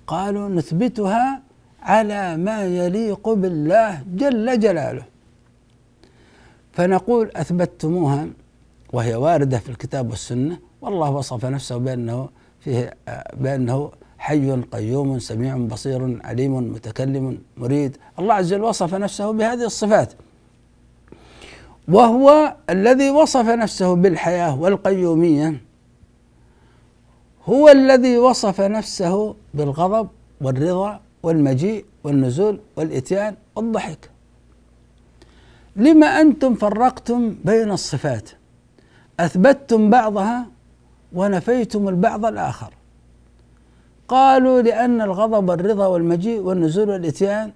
قالوا 0.06 0.48
نثبتها 0.48 1.42
على 1.82 2.36
ما 2.36 2.64
يليق 2.64 3.28
بالله 3.28 4.02
جل 4.14 4.60
جلاله. 4.60 5.02
فنقول 6.72 7.30
أثبتتموها 7.36 8.28
وهي 8.92 9.14
واردة 9.14 9.58
في 9.58 9.68
الكتاب 9.68 10.10
والسنة 10.10 10.58
والله 10.80 11.10
وصف 11.10 11.44
نفسه 11.44 11.76
بأنه 11.76 12.28
فيه 12.60 12.94
بأنه 13.40 13.90
حي 14.18 14.50
قيوم 14.52 15.18
سميع 15.18 15.56
بصير 15.56 16.20
عليم 16.24 16.72
متكلم 16.72 17.38
مريد. 17.56 17.96
الله 18.18 18.34
عز 18.34 18.52
وجل 18.52 18.62
وصف 18.62 18.94
نفسه 18.94 19.32
بهذه 19.32 19.64
الصفات. 19.64 20.12
وهو 21.88 22.56
الذي 22.70 23.10
وصف 23.10 23.46
نفسه 23.48 23.94
بالحياة 23.94 24.60
والقيومية. 24.60 25.65
هو 27.46 27.68
الذي 27.68 28.18
وصف 28.18 28.60
نفسه 28.60 29.34
بالغضب 29.54 30.08
والرضا 30.40 31.00
والمجيء 31.22 31.84
والنزول 32.04 32.60
والإتيان 32.76 33.36
والضحك. 33.56 34.10
لما 35.76 36.06
أنتم 36.06 36.54
فرقتم 36.54 37.36
بين 37.44 37.70
الصفات؟ 37.72 38.30
أثبتتم 39.20 39.90
بعضها 39.90 40.46
ونفيتم 41.12 41.88
البعض 41.88 42.26
الآخر. 42.26 42.72
قالوا 44.08 44.62
لأن 44.62 45.00
الغضب 45.00 45.48
والرضا 45.48 45.86
والمجيء 45.86 46.40
والنزول 46.40 46.90
والإتيان 46.90 47.52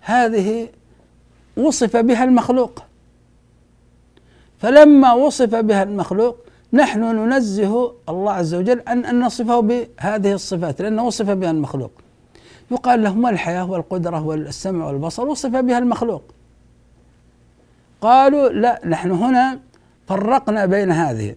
هذه 0.00 0.68
وصف 1.56 1.96
بها 1.96 2.24
المخلوق. 2.24 2.82
فلما 4.58 5.12
وصف 5.12 5.54
بها 5.54 5.82
المخلوق 5.82 6.36
نحن 6.74 7.00
ننزه 7.00 7.92
الله 8.08 8.32
عز 8.32 8.54
وجل 8.54 8.82
عن 8.86 9.04
أن 9.04 9.20
نصفه 9.20 9.60
بهذه 9.60 10.32
الصفات 10.32 10.82
لأنه 10.82 11.06
وصف 11.06 11.30
بها 11.30 11.50
المخلوق. 11.50 11.90
يقال 12.70 13.02
لهم 13.02 13.26
الحياة 13.26 13.70
والقدرة 13.70 14.26
والسمع 14.26 14.86
والبصر؟ 14.86 15.28
وصف 15.28 15.50
بها 15.50 15.78
المخلوق. 15.78 16.22
قالوا 18.00 18.48
لا 18.48 18.80
نحن 18.86 19.10
هنا 19.10 19.58
فرقنا 20.08 20.66
بين 20.66 20.92
هذه. 20.92 21.34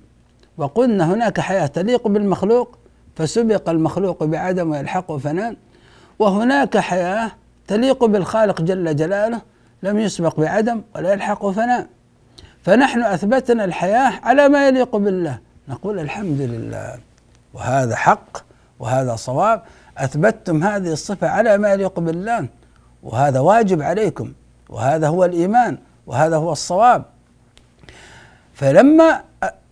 وقلنا 0.58 1.13
هناك 1.13 1.39
حياة 1.39 1.67
تليق 1.67 2.08
بالمخلوق 2.08 2.78
فسبق 3.15 3.69
المخلوق 3.69 4.23
بعدم 4.23 4.71
ويلحقه 4.71 5.17
فناء 5.17 5.56
وهناك 6.19 6.78
حياة 6.78 7.32
تليق 7.67 8.06
بالخالق 8.06 8.62
جل 8.62 8.95
جلاله 8.95 9.41
لم 9.84 10.00
يسبق 10.00 10.39
بعدم 10.39 10.82
ولا 10.95 11.13
يلحقه 11.13 11.52
فناء 11.52 11.88
فنحن 12.67 13.03
أثبتنا 13.03 13.65
الحياة 13.65 14.13
على 14.23 14.49
ما 14.49 14.67
يليق 14.67 14.95
بالله. 14.95 15.39
نقول 15.67 15.99
الحمد 15.99 16.41
لله. 16.41 16.99
وهذا 17.53 17.95
حق 17.95 18.38
وهذا 18.80 19.15
صواب. 19.15 19.62
أثبتتم 19.97 20.63
هذه 20.63 20.91
الصفة 20.91 21.27
على 21.27 21.58
ما 21.58 21.73
يليق 21.73 21.99
بالله. 21.99 22.47
وهذا 23.03 23.39
واجب 23.39 23.82
عليكم. 23.82 24.34
وهذا 24.69 25.08
هو 25.08 25.25
الإيمان. 25.25 25.77
وهذا 26.08 26.36
هو 26.36 26.51
الصواب. 26.51 27.03
فلما 28.53 29.21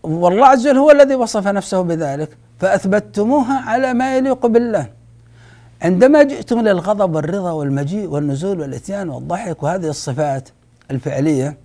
والله 0.04 0.48
عز 0.48 0.68
وجل 0.68 0.78
هو 0.78 0.92
الذي 0.92 1.16
وصف 1.16 1.48
نفسه 1.48 1.82
بذلك 1.82 2.38
فأثبتتموها 2.60 3.62
على 3.70 3.94
ما 3.94 4.18
يليق 4.18 4.46
بالله. 4.46 4.88
عندما 5.82 6.24
جئتم 6.24 6.60
للغضب 6.62 7.16
والرضا 7.16 7.52
والمجيء 7.52 8.08
والنزول 8.08 8.60
والإتيان 8.60 9.10
والضحك 9.10 9.64
وهذه 9.64 9.90
الصفات 9.90 10.50
الفعلية 10.92 11.65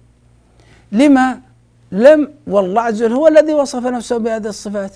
لما 0.92 1.40
لم 1.92 2.28
والله 2.46 2.82
عز 2.82 3.02
وجل 3.02 3.12
هو 3.12 3.28
الذي 3.28 3.54
وصف 3.54 3.86
نفسه 3.86 4.16
بهذه 4.18 4.46
الصفات. 4.46 4.92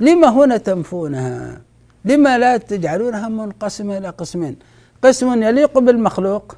لما 0.00 0.28
هنا 0.28 0.56
تنفونها؟ 0.56 1.60
لما 2.04 2.38
لا 2.38 2.56
تجعلونها 2.56 3.28
منقسمة 3.28 3.98
إلى 3.98 4.08
قسمين؟ 4.08 4.56
قسم 5.04 5.42
يليق 5.42 5.78
بالمخلوق 5.78 6.56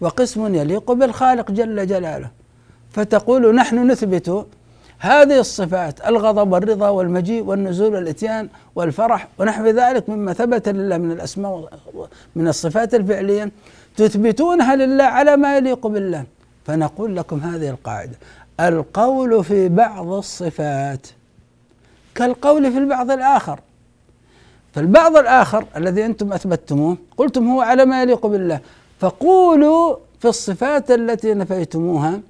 وقسم 0.00 0.54
يليق 0.54 0.92
بالخالق 0.92 1.50
جل 1.50 1.86
جلاله. 1.86 2.30
فتقول 2.90 3.54
نحن 3.54 3.90
نثبت 3.90 4.46
هذه 4.98 5.38
الصفات 5.40 6.08
الغضب 6.08 6.52
والرضا 6.52 6.88
والمجيء 6.88 7.42
والنزول 7.42 7.94
والإتيان 7.94 8.48
والفرح 8.74 9.28
ونحو 9.38 9.66
ذلك 9.66 10.08
مما 10.08 10.32
ثبت 10.32 10.68
لله 10.68 10.98
من 10.98 11.12
الأسماء 11.12 11.68
من 12.36 12.48
الصفات 12.48 12.94
الفعلية. 12.94 13.50
تثبتونها 13.96 14.76
لله 14.76 15.04
على 15.04 15.36
ما 15.36 15.56
يليق 15.56 15.86
بالله. 15.86 16.24
فنقول 16.66 17.16
لكم 17.16 17.40
هذه 17.40 17.70
القاعدة. 17.70 18.18
القول 18.60 19.44
في 19.44 19.68
بعض 19.68 20.12
الصفات 20.12 21.06
كالقول 22.14 22.72
في 22.72 22.78
البعض 22.78 23.10
الآخر. 23.10 23.60
فالبعض 24.74 25.16
الآخر 25.16 25.64
الذي 25.76 26.04
أنتم 26.06 26.32
أثبتتموه 26.32 26.96
قلتم 27.16 27.48
هو 27.48 27.60
على 27.60 27.84
ما 27.84 28.02
يليق 28.02 28.26
بالله 28.26 28.60
فقولوا 29.00 29.96
في 30.20 30.28
الصفات 30.28 30.90
التي 30.90 31.34
نفيتموها 31.34 32.20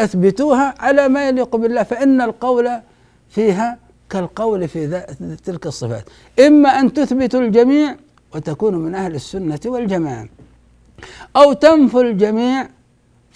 أثبتوها 0.00 0.74
على 0.78 1.08
ما 1.08 1.28
يليق 1.28 1.56
بالله 1.56 1.82
فإن 1.82 2.20
القول 2.20 2.70
فيها 3.30 3.78
كالقول 4.10 4.68
في 4.68 5.04
تلك 5.44 5.66
الصفات. 5.66 6.04
إما 6.46 6.68
أن 6.68 6.92
تثبتوا 6.92 7.40
الجميع 7.40 7.96
وتكونوا 8.34 8.80
من 8.80 8.94
أهل 8.94 9.14
السنة 9.14 9.60
والجماعة 9.66 10.28
أو 11.36 11.52
تنفوا 11.52 12.02
الجميع 12.02 12.68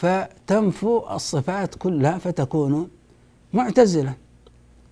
فتنفوا 0.03 1.17
الصفات 1.17 1.75
كلها 1.75 2.19
فتكونوا 2.19 2.85
معتزلة. 3.53 4.15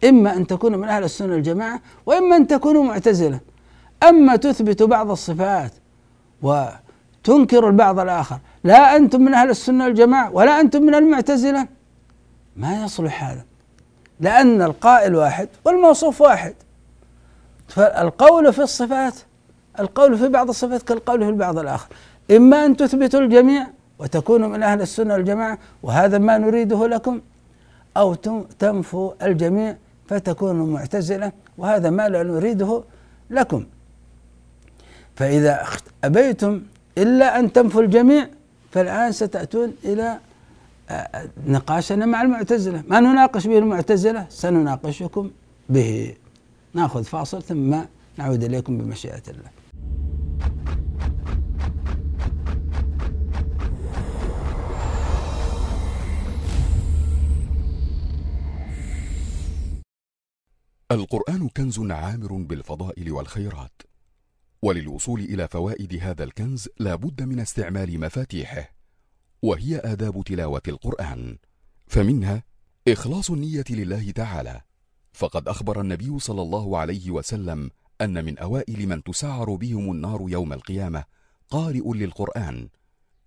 إما 0.05 0.37
أن 0.37 0.47
تكونوا 0.47 0.79
من 0.79 0.89
أهل 0.89 1.05
السنة 1.05 1.35
والجماعة 1.35 1.81
وإما 2.07 2.37
أن 2.37 2.47
تكونوا 2.47 2.85
معتزلة. 2.85 3.41
أما 4.09 4.37
تثبت 4.37 4.83
بعض 4.83 5.11
الصفات 5.11 5.73
وتنكر 6.43 7.69
البعض 7.69 7.99
الآخر 7.99 8.39
لا 8.65 8.97
أنتم 8.97 9.21
من 9.21 9.35
أهل 9.35 9.51
السنة 9.51 9.85
والجماعة 9.85 10.33
ولا 10.33 10.61
أنتم 10.61 10.83
من 10.83 10.95
المعتزلة. 10.95 11.69
ما 12.57 12.85
يصلح 12.85 13.25
هذا؟ 13.25 13.45
لأن 14.21 14.63
القائل 14.63 15.15
واحد 15.15 15.49
والموصوف 15.65 16.21
واحد. 16.21 16.55
فالقول 17.69 18.53
في 18.53 18.63
الصفات 18.63 19.15
القول 19.81 20.19
في 20.19 20.29
بعض 20.29 20.49
الصفات 20.49 20.83
كالقول 20.83 21.21
في 21.21 21.29
البعض 21.29 21.59
الآخر. 21.59 21.89
إما 22.31 22.67
أن 22.67 22.77
تثبتوا 22.77 23.21
الجميع 23.21 23.67
وتكونوا 24.01 24.49
من 24.49 24.63
أهل 24.63 24.81
السنة 24.83 25.15
والجماعة 25.15 25.59
وهذا 25.83 26.19
ما 26.19 26.39
نريده 26.39 26.87
لكم. 26.87 27.21
أو 27.97 28.15
تنفوا 28.59 29.13
الجميع 29.27 29.77
فتكونوا 30.09 30.67
معتزلة 30.67 31.33
وهذا 31.59 31.91
ما 31.91 32.09
لا 32.09 32.23
نريده 32.23 32.83
لكم. 33.31 33.67
فإذا 35.17 35.67
أبيتم 36.05 36.63
إلا 36.99 37.39
أن 37.39 37.53
تنفوا 37.53 37.83
الجميع 37.83 38.29
فالآن 38.73 39.13
ستأتون 39.13 39.73
إلى 39.85 40.19
آه، 40.91 41.29
نقاشنا 41.47 42.07
مع 42.07 42.23
المعتزلة. 42.23 42.83
ما 42.89 43.01
نناقش 43.01 43.47
به 43.47 43.59
المعتزلة؟ 43.59 44.27
سنناقشكم 44.29 45.31
به. 45.69 46.15
نأخذ 46.75 47.05
فاصل 47.05 47.43
ثم 47.43 47.77
نعود 48.19 48.45
إليكم 48.45 48.79
بمشيئة 48.79 49.23
الله. 49.29 49.60
القرآن 60.91 61.49
كنز 61.49 61.81
عامر 61.81 62.33
بالفضائل 62.33 63.13
والخيرات. 63.13 63.83
وللوصول 64.63 65.21
إلى 65.21 65.49
فوائد 65.49 65.95
هذا 66.03 66.25
الكنز 66.25 66.69
لا 66.81 66.95
بد 66.95 67.23
من 67.23 67.41
استعمال 67.41 68.01
مفاتيحه 68.01 68.75
وهي 69.43 69.79
آداب 69.79 70.23
تلاوة 70.27 70.63
القرآن. 70.69 71.39
فمنها 71.87 72.43
إخلاص 72.89 73.31
النية 73.31 73.65
لله 73.71 74.11
تعالى. 74.11 74.61
فقد 75.13 75.49
أخبر 75.49 75.81
النبي 75.81 76.19
صلى 76.19 76.43
الله 76.43 76.79
عليه 76.79 77.11
وسلم 77.11 77.71
أن 78.01 78.25
من 78.25 78.39
أوائل 78.39 78.87
من 78.89 79.03
تسعر 79.03 79.55
بهم 79.55 79.91
النار 79.91 80.25
يوم 80.29 80.53
القيامة 80.53 81.05
قارئ 81.51 81.93
للقرآن. 81.95 82.69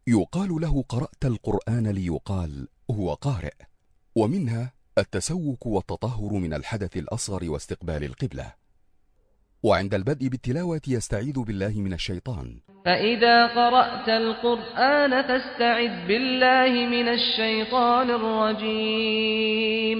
يقال 0.08 0.62
له 0.62 0.84
قرأت 0.89 1.26
القرآن 1.26 1.88
ليقال 1.88 2.67
هو 2.91 3.13
قارئ. 3.13 3.56
ومنها 4.15 4.73
التسوك 4.97 5.65
والتطهر 5.65 6.34
من 6.34 6.53
الحدث 6.53 6.97
الأصغر 6.97 7.49
واستقبال 7.49 8.03
القبلة. 8.03 8.53
وعند 9.63 9.93
البدء 9.93 10.27
بالتلاوة 10.27 10.82
يستعيذ 10.88 11.39
بالله 11.39 11.69
من 11.69 11.93
الشيطان. 11.93 12.60
فإذا 12.86 13.47
قرأت 13.47 14.10
القرآن 14.10 15.21
فاستعذ 15.21 16.08
بالله 16.08 16.88
من 16.88 17.08
الشيطان 17.08 18.10
الرجيم. 18.10 19.99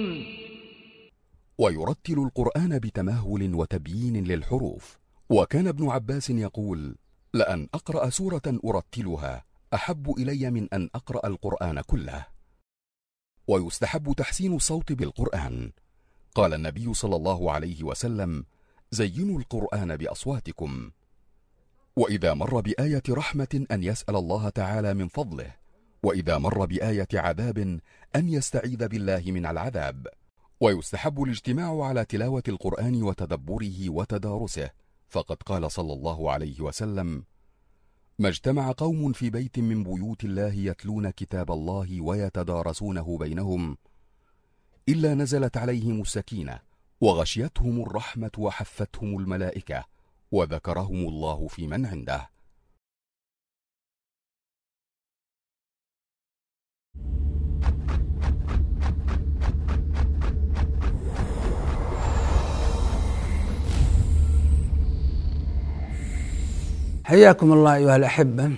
ويرتل 1.58 2.18
القرآن 2.18 2.78
بتمهل 2.78 3.54
وتبيين 3.54 4.24
للحروف. 4.24 4.98
وكان 5.30 5.68
ابن 5.68 5.90
عباس 5.90 6.30
يقول 6.30 6.96
لأن 7.34 7.68
أقرأ 7.74 8.10
سورة 8.10 8.58
أرتلها 8.64 9.44
أحب 9.74 10.14
إلي 10.18 10.50
من 10.50 10.68
أن 10.72 10.90
أقرأ 10.94 11.26
القرآن 11.26 11.80
كله. 11.80 12.33
ويستحب 13.48 14.14
تحسين 14.16 14.54
الصوت 14.54 14.92
بالقرآن. 14.92 15.72
قال 16.34 16.54
النبي 16.54 16.94
صلى 16.94 17.16
الله 17.16 17.52
عليه 17.52 17.84
وسلم 17.84 18.44
زينوا 18.90 19.38
القرآن 19.38 19.96
بأصواتكم. 19.96 20.90
وإذا 21.96 22.34
مر 22.34 22.60
بآية 22.60 23.02
رحمة 23.10 23.66
أن 23.70 23.82
يسأل 23.82 24.16
الله 24.16 24.48
تعالى 24.48 24.94
من 24.94 25.08
فضله 25.08 25.54
وإذا 26.02 26.38
مر 26.38 26.64
بآية 26.64 27.08
عذاب 27.14 27.58
أن 28.16 28.28
يستعيذ 28.28 28.88
بالله 28.88 29.22
من 29.26 29.46
العذاب. 29.46 30.06
ويستحب 30.60 31.22
الاجتماع 31.22 31.84
على 31.84 32.04
تلاوة 32.04 32.42
القرآن 32.48 33.02
وتدبره 33.02 33.90
وتدارسه. 33.90 34.70
فقد 35.08 35.36
قال 35.42 35.70
صلى 35.70 35.92
الله 35.92 36.32
عليه 36.32 36.60
وسلم 36.60 37.24
ما 38.18 38.28
اجتمع 38.28 38.72
قوم 38.72 39.12
في 39.12 39.30
بيت 39.30 39.58
من 39.58 39.84
بيوت 39.84 40.24
الله 40.24 40.52
يتلون 40.52 41.10
كتاب 41.10 41.50
الله 41.50 42.00
ويتدارسونه 42.00 43.18
بينهم 43.18 43.76
إلا 44.88 45.14
نزلت 45.14 45.56
عليهم 45.56 46.00
السكينة 46.00 46.58
وغشيتهم 47.00 47.82
الرحمة 47.82 48.30
وحفتهم 48.38 49.18
الملائكة 49.18 49.84
وذكرهم 50.32 51.08
الله 51.08 51.48
في 51.48 51.66
من 51.66 51.86
عنده. 51.86 52.33
حياكم 67.04 67.52
الله 67.52 67.74
أيها 67.74 67.96
الأحبة. 67.96 68.52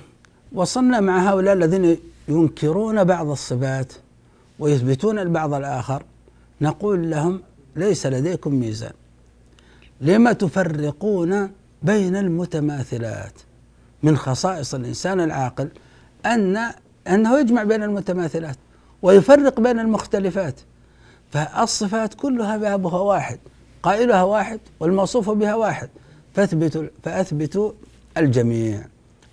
وصلنا 0.52 1.00
مع 1.00 1.30
هؤلاء 1.30 1.54
الذين 1.54 1.98
ينكرون 2.28 3.04
بعض 3.04 3.28
الصفات 3.30 3.92
ويثبتون 4.59 5.18
البعض 5.18 5.54
الآخر. 5.54 6.02
نقول 6.61 7.11
لهم 7.11 7.40
ليس 7.76 8.06
لديكم 8.06 8.54
ميزان. 8.54 8.92
لما 10.00 10.32
تفرقون 10.32 11.50
بين 11.82 12.16
المتماثلات؟ 12.16 13.32
من 14.02 14.16
خصائص 14.16 14.74
الإنسان 14.74 15.20
العاقل 15.20 15.68
أن 16.26 16.72
أنه 17.09 17.38
يجمع 17.38 17.62
بين 17.62 17.82
المتماثلات 17.82 18.56
ويفرق 19.02 19.61
بين 19.61 19.80
المختلفات. 19.80 20.61
فالصفات 21.32 22.14
كلها 22.14 22.56
بابها 22.56 22.98
واحد 22.98 23.38
قائلها 23.82 24.22
واحد 24.22 24.61
والموصوف 24.80 25.30
بها 25.30 25.54
واحد. 25.54 25.88
فاثبتوا 26.35 26.82
فأثبتوا 27.02 27.72
الجميع. 28.18 28.81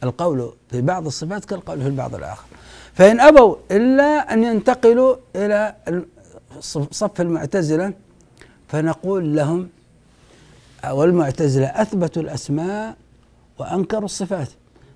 القول 0.04 0.54
في 0.69 0.82
بعض 0.82 1.06
الصفات 1.06 1.46
كالقول 1.46 1.82
في 1.82 1.88
البعض 1.88 2.15
الآخر. 2.15 2.46
فإن 2.93 3.19
أبوا 3.19 3.56
إلا 3.72 4.34
أن 4.34 4.43
ينتقلوا 4.43 5.15
إلى 5.36 5.76
صف 6.91 7.22
المعتزلة 7.22 7.93
فنقول 8.67 9.36
لهم 9.36 9.69
والمعتزلة 10.91 11.65
أثبتوا 11.65 12.22
الأسماء 12.22 12.96
وأنكروا 13.60 14.06
الصفات. 14.06 14.50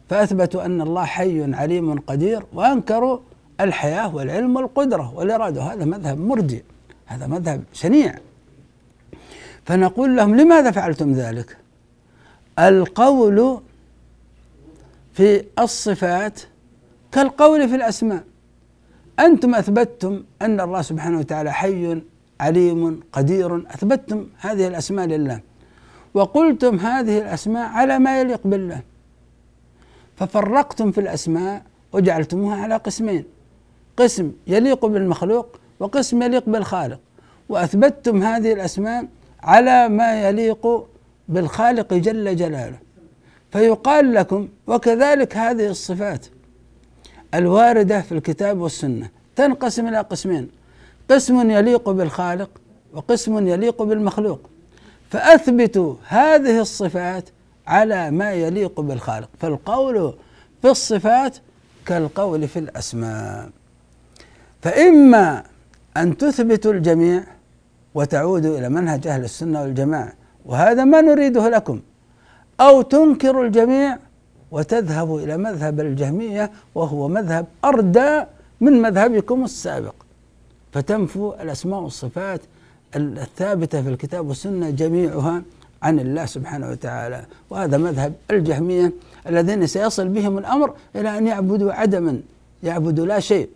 فأثبتوا 0.10 0.66
أن 0.66 0.82
الله 0.82 1.06
حي 1.06 1.54
عليم 1.54 2.00
قدير 2.00 2.44
وأنكروا 2.54 3.20
الحياة 3.62 4.16
والعلم 4.16 4.56
والقدرة 4.56 5.14
والإرادة. 5.16 5.62
هذا 5.62 5.86
مذهب 5.86 6.20
مرجئ. 6.20 6.64
هذا 7.06 7.28
مذهب 7.28 7.64
شنيع. 7.74 8.16
فنقول 9.66 10.16
لهم 10.18 10.36
لماذا 10.36 10.72
فعلتم 10.72 11.14
ذلك؟ 11.14 11.58
القول 12.60 13.62
في 15.18 15.46
الصفات 15.60 16.40
كالقول 17.12 17.70
في 17.70 17.76
الأسماء. 17.76 18.24
أنتم 19.20 19.56
أثبتتم 19.56 20.24
أن 20.42 20.60
الله 20.60 20.82
سبحانه 20.82 21.20
وتعالى 21.20 21.54
حي 21.54 22.02
عليم 22.40 23.00
قدير. 23.12 23.58
أثبتتم 23.58 24.28
هذه 24.40 24.68
الأسماء 24.68 25.06
لله. 25.06 25.40
وقلتم 26.14 26.76
هذه 26.80 27.18
الأسماء 27.18 27.70
على 27.70 28.00
ما 28.00 28.22
يليق 28.22 28.42
بالله. 28.46 28.82
ففرقتم 30.16 30.92
في 30.92 31.02
الأسماء 31.02 31.64
وجعلتموها 31.94 32.64
على 32.64 32.76
قسمين 32.76 33.24
قسم 33.98 34.32
يليق 34.48 34.86
بالمخلوق 34.86 35.60
وقسم 35.80 36.24
يليق 36.24 36.50
بالخالق. 36.50 37.00
وأثبتتم 37.50 38.24
هذه 38.24 38.54
الأسماء 38.54 39.08
على 39.44 39.90
ما 39.90 40.30
يليق 40.30 40.88
بالخالق 41.28 41.94
جل 41.94 42.36
جلاله. 42.36 42.87
فيقال 43.58 44.14
لكم 44.14 44.48
وكذلك 44.68 45.38
هذه 45.38 45.68
الصفات 45.68 46.26
الواردة 47.34 48.02
في 48.02 48.12
الكتاب 48.12 48.60
والسنة 48.60 49.10
تنقسم 49.36 49.88
إلى 49.88 50.00
قسمين. 50.00 50.50
قسم 51.10 51.52
يليق 51.52 51.90
بالخالق 51.90 52.50
وقسم 52.94 53.48
يليق 53.48 53.84
بالمخلوق. 53.84 54.50
فأثبتوا 55.10 55.96
هذه 56.08 56.62
الصفات 56.62 57.30
على 57.68 58.12
ما 58.12 58.32
يليق 58.32 58.80
بالخالق. 58.80 59.30
فالقول 59.40 60.14
في 60.62 60.70
الصفات 60.70 61.38
كالقول 61.86 62.48
في 62.48 62.60
الأسماء. 62.60 63.50
فإما 64.62 65.44
أن 65.98 66.18
تثبتوا 66.18 66.74
الجميع 66.74 67.24
وتعودوا 67.96 68.58
إلى 68.58 68.70
منهج 68.70 69.08
أهل 69.08 69.24
السنة 69.24 69.62
والجماعة 69.62 70.14
وهذا 70.46 70.84
ما 70.84 71.02
نريده 71.02 71.50
لكم. 71.50 71.82
أو 72.60 72.82
تنكروا 72.82 73.46
الجميع 73.46 73.98
وتذهبوا 74.52 75.22
إلى 75.22 75.38
مذهب 75.38 75.80
الجهمية 75.80 76.52
وهو 76.76 77.08
مذهب 77.08 77.46
أردى 77.66 78.24
من 78.62 78.82
مذهبكم 78.82 79.44
السابق. 79.44 79.94
فتنفوا 80.72 81.44
الأسماء 81.44 81.80
والصفات 81.80 82.42
الثابتة 82.96 83.82
في 83.82 83.90
الكتاب 83.90 84.28
والسنة 84.28 84.70
جميعها 84.70 85.42
عن 85.82 86.00
الله 86.00 86.26
سبحانه 86.26 86.70
وتعالى. 86.70 87.26
وهذا 87.50 87.78
مذهب 87.78 88.14
الجهمية 88.32 88.94
الذين 89.28 89.68
سيصل 89.68 90.08
بهم 90.08 90.38
الأمر 90.38 90.74
إلى 90.96 91.18
أن 91.18 91.28
يعبدوا 91.28 91.74
عدما 91.74 92.22
يعبدوا 92.64 93.06
لا 93.06 93.20
شيء. 93.20 93.50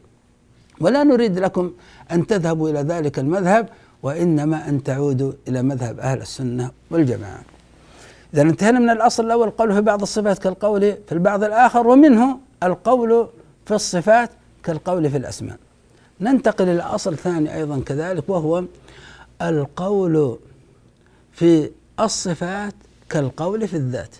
ولا 0.79 1.03
نريد 1.03 1.39
لكم 1.39 1.71
أن 2.11 2.27
تذهبوا 2.27 2.69
إلى 2.69 2.79
ذلك 2.79 3.19
المذهب 3.19 3.69
وإنما 4.03 4.69
أن 4.69 4.83
تعودوا 4.83 5.31
إلى 5.47 5.61
مذهب 5.61 5.99
أهل 5.99 6.21
السنة 6.21 6.71
والجماعة. 6.91 7.50
إذا 8.33 8.41
انتهينا 8.41 8.79
من 8.79 8.89
الأصل 8.89 9.25
الأول 9.25 9.47
القول 9.47 9.73
في 9.73 9.81
بعض 9.81 10.01
الصفات 10.01 10.39
كالقول 10.39 10.81
في 10.81 11.11
البعض 11.11 11.43
الآخر 11.43 11.87
ومنه 11.87 12.39
القول 12.63 13.27
في 13.65 13.73
الصفات 13.73 14.29
كالقول 14.63 15.09
في 15.09 15.17
الأسماء. 15.17 15.57
ننتقل 16.21 16.69
إلى 16.69 16.81
أصل 16.81 17.17
ثاني 17.17 17.55
أيضا 17.55 17.79
كذلك 17.85 18.29
وهو 18.29 18.63
القول 19.41 20.37
في 21.31 21.69
الصفات 21.99 22.73
كالقول 23.09 23.67
في 23.67 23.77
الذات. 23.77 24.15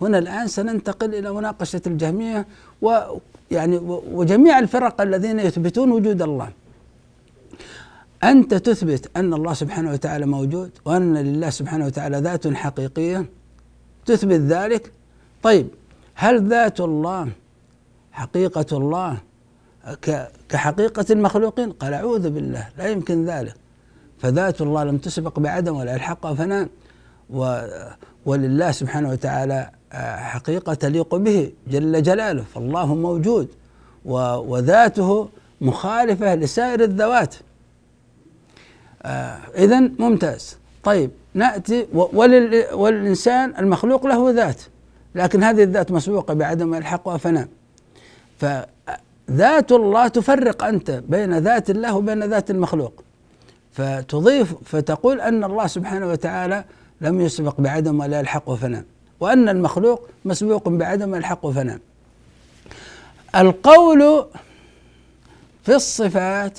هنا 0.00 0.18
الآن 0.18 0.46
سننتقل 0.46 1.14
إلى 1.14 1.32
مناقشة 1.32 1.82
الجهميه 1.86 2.46
ويعني 2.82 3.78
وجميع 4.12 4.58
الفرق 4.58 5.00
الذين 5.00 5.40
يثبتون 5.40 5.90
وجود 5.90 6.22
الله. 6.22 6.50
أنت 8.24 8.54
تثبت 8.54 9.10
أن 9.16 9.34
الله 9.34 9.54
سبحانه 9.54 9.92
وتعالى 9.92 10.26
موجود 10.26 10.70
وأن 10.84 11.14
لله 11.14 11.50
سبحانه 11.50 11.86
وتعالى 11.86 12.18
ذات 12.18 12.48
حقيقية 12.48 13.37
تثبت 14.08 14.40
ذلك؟ 14.54 14.92
طيب 15.42 15.66
هل 16.14 16.48
ذات 16.48 16.80
الله 16.80 17.28
حقيقة 18.12 18.70
الله 18.72 19.12
كحقيقة 20.50 21.06
المخلوقين؟ 21.10 21.68
قال 21.72 21.92
أعوذ 21.94 22.30
بالله 22.30 22.64
لا 22.78 22.86
يمكن 22.88 23.24
ذلك. 23.24 23.54
فذات 24.18 24.60
الله 24.60 24.82
لم 24.84 24.98
تسبق 24.98 25.38
بعدم 25.38 25.76
ولا 25.76 25.94
الحق 25.94 26.24
فنان. 26.38 26.68
ولله 28.26 28.70
سبحانه 28.70 29.08
وتعالى 29.10 29.70
آه، 29.92 30.16
حقيقة 30.16 30.74
تليق 30.74 31.14
به 31.14 31.52
جل 31.72 32.02
جلاله 32.02 32.44
فالله 32.54 32.94
موجود. 32.94 33.48
وذاته 34.52 35.28
مخالفة 35.60 36.34
لسائر 36.34 36.80
الذوات. 36.90 37.34
آه 39.02 39.38
إذا 39.64 39.80
ممتاز. 39.80 40.56
طيب 40.84 41.10
نأتي 41.34 41.86
والإنسان 42.72 43.54
المخلوق 43.58 44.06
له 44.06 44.30
ذات 44.30 44.62
لكن 45.14 45.42
هذه 45.42 45.62
الذات 45.62 45.92
مسبوقة 45.92 46.34
بعدم 46.34 46.74
الحق 46.74 47.08
وفناء 47.08 47.48
فذات 48.38 49.72
الله 49.72 50.08
تفرق 50.08 50.64
أنت 50.64 50.90
بين 50.90 51.38
ذات 51.38 51.70
الله 51.70 51.96
وبين 51.96 52.24
ذات 52.24 52.50
المخلوق. 52.50 53.04
فتضيف 53.72 54.54
فتقول 54.64 55.20
أن 55.20 55.44
الله 55.44 55.66
سبحانه 55.66 56.08
وتعالى 56.08 56.64
لم 57.00 57.20
يسبق 57.20 57.60
بعدم 57.60 58.00
ولا 58.00 58.20
الحق 58.20 58.48
وفناء 58.48 58.84
وأن 59.20 59.48
المخلوق 59.48 60.08
مسبوق 60.24 60.68
بعدم 60.68 61.14
الحق 61.14 61.44
وفناء 61.44 61.78
القول 63.36 64.26
في 65.64 65.74
الصفات 65.74 66.58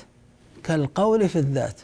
كالقول 0.63 1.29
في 1.29 1.39
الذات. 1.39 1.81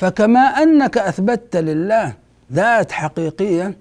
فكما 0.00 0.40
أنك 0.40 0.98
أثبتت 0.98 1.56
لله 1.56 2.12
ذات 2.52 2.92
حقيقية 2.92 3.74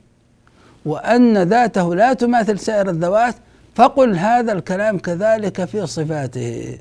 وأن 0.85 1.43
ذاته 1.43 1.95
لا 1.95 2.13
تماثل 2.13 2.59
سائر 2.59 2.89
الذوات 2.89 3.35
فقل 3.75 4.15
هذا 4.15 4.51
الكلام 4.51 4.97
كذلك 4.97 5.65
في 5.65 5.87
صفاته. 5.87 6.77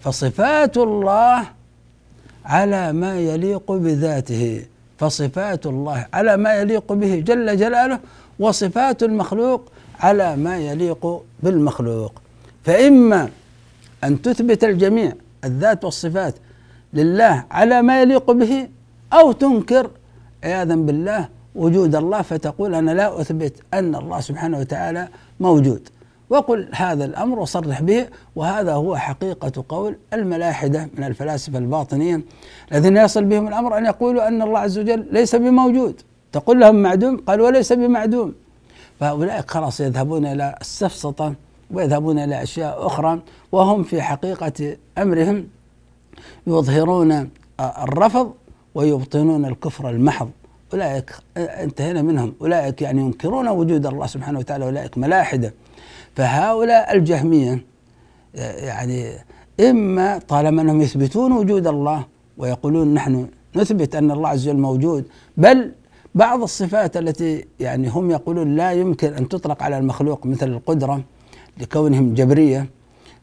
فصفات 0.00 0.76
الله 0.76 1.44
على 2.44 2.92
ما 2.92 3.20
يليق 3.20 3.72
بذاته. 3.72 4.64
فصفات 4.98 5.66
الله 5.66 6.06
على 6.12 6.36
ما 6.36 6.54
يليق 6.54 6.92
به 6.92 7.22
جل 7.26 7.56
جلاله 7.56 7.98
وصفات 8.38 9.02
المخلوق 9.02 9.72
على 10.00 10.36
ما 10.36 10.56
يليق 10.56 11.22
بالمخلوق. 11.42 12.22
فإما 12.64 13.28
أن 14.04 14.22
تثبت 14.22 14.64
الجميع 14.64 15.12
الذات 15.44 15.84
والصفات 15.84 16.34
لله 16.94 17.44
على 17.50 17.82
ما 17.82 18.00
يليق 18.02 18.30
به 18.30 18.68
أو 19.12 19.32
تنكر 19.32 19.90
عياذا 20.44 20.74
بالله 20.74 21.28
وجود 21.54 21.94
الله 21.94 22.22
فتقول 22.22 22.74
أنا 22.74 22.90
لا 22.90 23.20
أثبت 23.20 23.54
أن 23.74 23.94
الله 23.94 24.20
سبحانه 24.20 24.58
وتعالى 24.58 25.08
موجود. 25.40 25.88
وقل 26.30 26.68
هذا 26.74 27.04
الأمر 27.04 27.38
وصرح 27.38 27.82
به 27.82 28.06
وهذا 28.36 28.72
هو 28.72 28.96
حقيقة 28.96 29.64
قول 29.68 29.96
الملاحدة 30.12 30.88
من 30.98 31.04
الفلاسفة 31.04 31.58
الباطنيين 31.58 32.24
الذين 32.72 32.96
يصل 32.96 33.24
بهم 33.24 33.48
الأمر 33.48 33.78
أن 33.78 33.86
يقولوا 33.86 34.28
أن 34.28 34.42
الله 34.42 34.58
عز 34.58 34.78
وجل 34.78 35.06
ليس 35.12 35.36
بموجود. 35.36 36.00
تقول 36.32 36.60
لهم 36.60 36.82
معدوم؟ 36.82 37.16
قال 37.16 37.40
وليس 37.40 37.72
بمعدوم. 37.72 38.34
فهؤلاء 39.00 39.44
خلاص 39.48 39.80
يذهبون 39.80 40.26
إلى 40.26 40.54
السفسطة 40.60 41.34
ويذهبون 41.70 42.18
إلى 42.18 42.42
أشياء 42.42 42.86
أخرى 42.86 43.20
وهم 43.52 43.82
في 43.82 44.02
حقيقة 44.02 44.76
أمرهم 44.98 45.46
يظهرون 46.46 47.30
الرفض 47.60 48.32
ويبطنون 48.74 49.44
الكفر 49.44 49.90
المحض. 49.90 50.30
أولئك 50.72 51.12
انتهينا 51.36 52.02
منهم. 52.02 52.34
أولئك 52.40 52.82
يعني 52.82 53.00
ينكرون 53.00 53.48
وجود 53.48 53.86
الله 53.86 54.06
سبحانه 54.06 54.38
وتعالى 54.38 54.64
أولئك 54.64 54.98
ملاحدة. 54.98 55.54
فهؤلاء 56.14 56.96
الجهمية 56.96 57.64
يعني 58.34 59.12
إما 59.60 60.18
طالما 60.18 60.62
أنهم 60.62 60.80
يثبتون 60.80 61.32
وجود 61.32 61.66
الله 61.66 62.04
ويقولون 62.38 62.94
نحن 62.94 63.28
نثبت 63.56 63.96
أن 63.96 64.10
الله 64.10 64.28
عز 64.28 64.48
وجل 64.48 64.58
موجود 64.58 65.04
بل 65.36 65.72
بعض 66.14 66.42
الصفات 66.42 66.96
التي 66.96 67.44
يعني 67.60 67.88
هم 67.88 68.10
يقولون 68.10 68.56
لا 68.56 68.72
يمكن 68.72 69.14
أن 69.14 69.28
تطلق 69.28 69.62
على 69.62 69.78
المخلوق 69.78 70.26
مثل 70.26 70.48
القدرة 70.48 71.02
لكونهم 71.58 72.14
جبرية. 72.14 72.66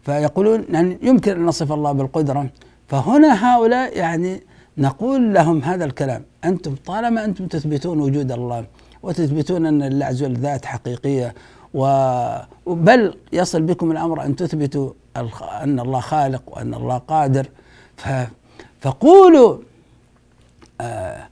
فيقولون 0.02 0.66
يعني 0.70 0.98
يمكن 1.02 1.32
أن 1.32 1.46
نصف 1.46 1.72
الله 1.72 1.92
بالقدرة 1.92 2.50
فهنا 2.88 3.56
هؤلاء 3.56 3.98
يعني 3.98 4.44
نقول 4.78 5.34
لهم 5.34 5.62
هذا 5.62 5.86
الكلام. 5.86 6.24
أنتم 6.46 6.76
طالما 6.86 7.26
أنتم 7.26 7.48
تثبتون 7.48 8.00
وجود 8.00 8.32
الله 8.32 8.66
وتثبتون 9.04 9.66
أن 9.66 9.84
الله 9.84 10.06
عز 10.06 10.24
وجل 10.24 10.34
ذات 10.34 10.66
حقيقية 10.66 11.34
بل 12.68 13.16
يصل 13.34 13.62
بكم 13.62 13.92
الأمر 13.92 14.26
أن 14.26 14.36
تثبتوا 14.36 14.92
أن 15.64 15.80
الله 15.80 16.00
خالق 16.00 16.44
وأن 16.48 16.74
الله 16.74 16.98
قادر. 16.98 17.48
فقولوا 18.82 19.58
آه، 20.82 21.28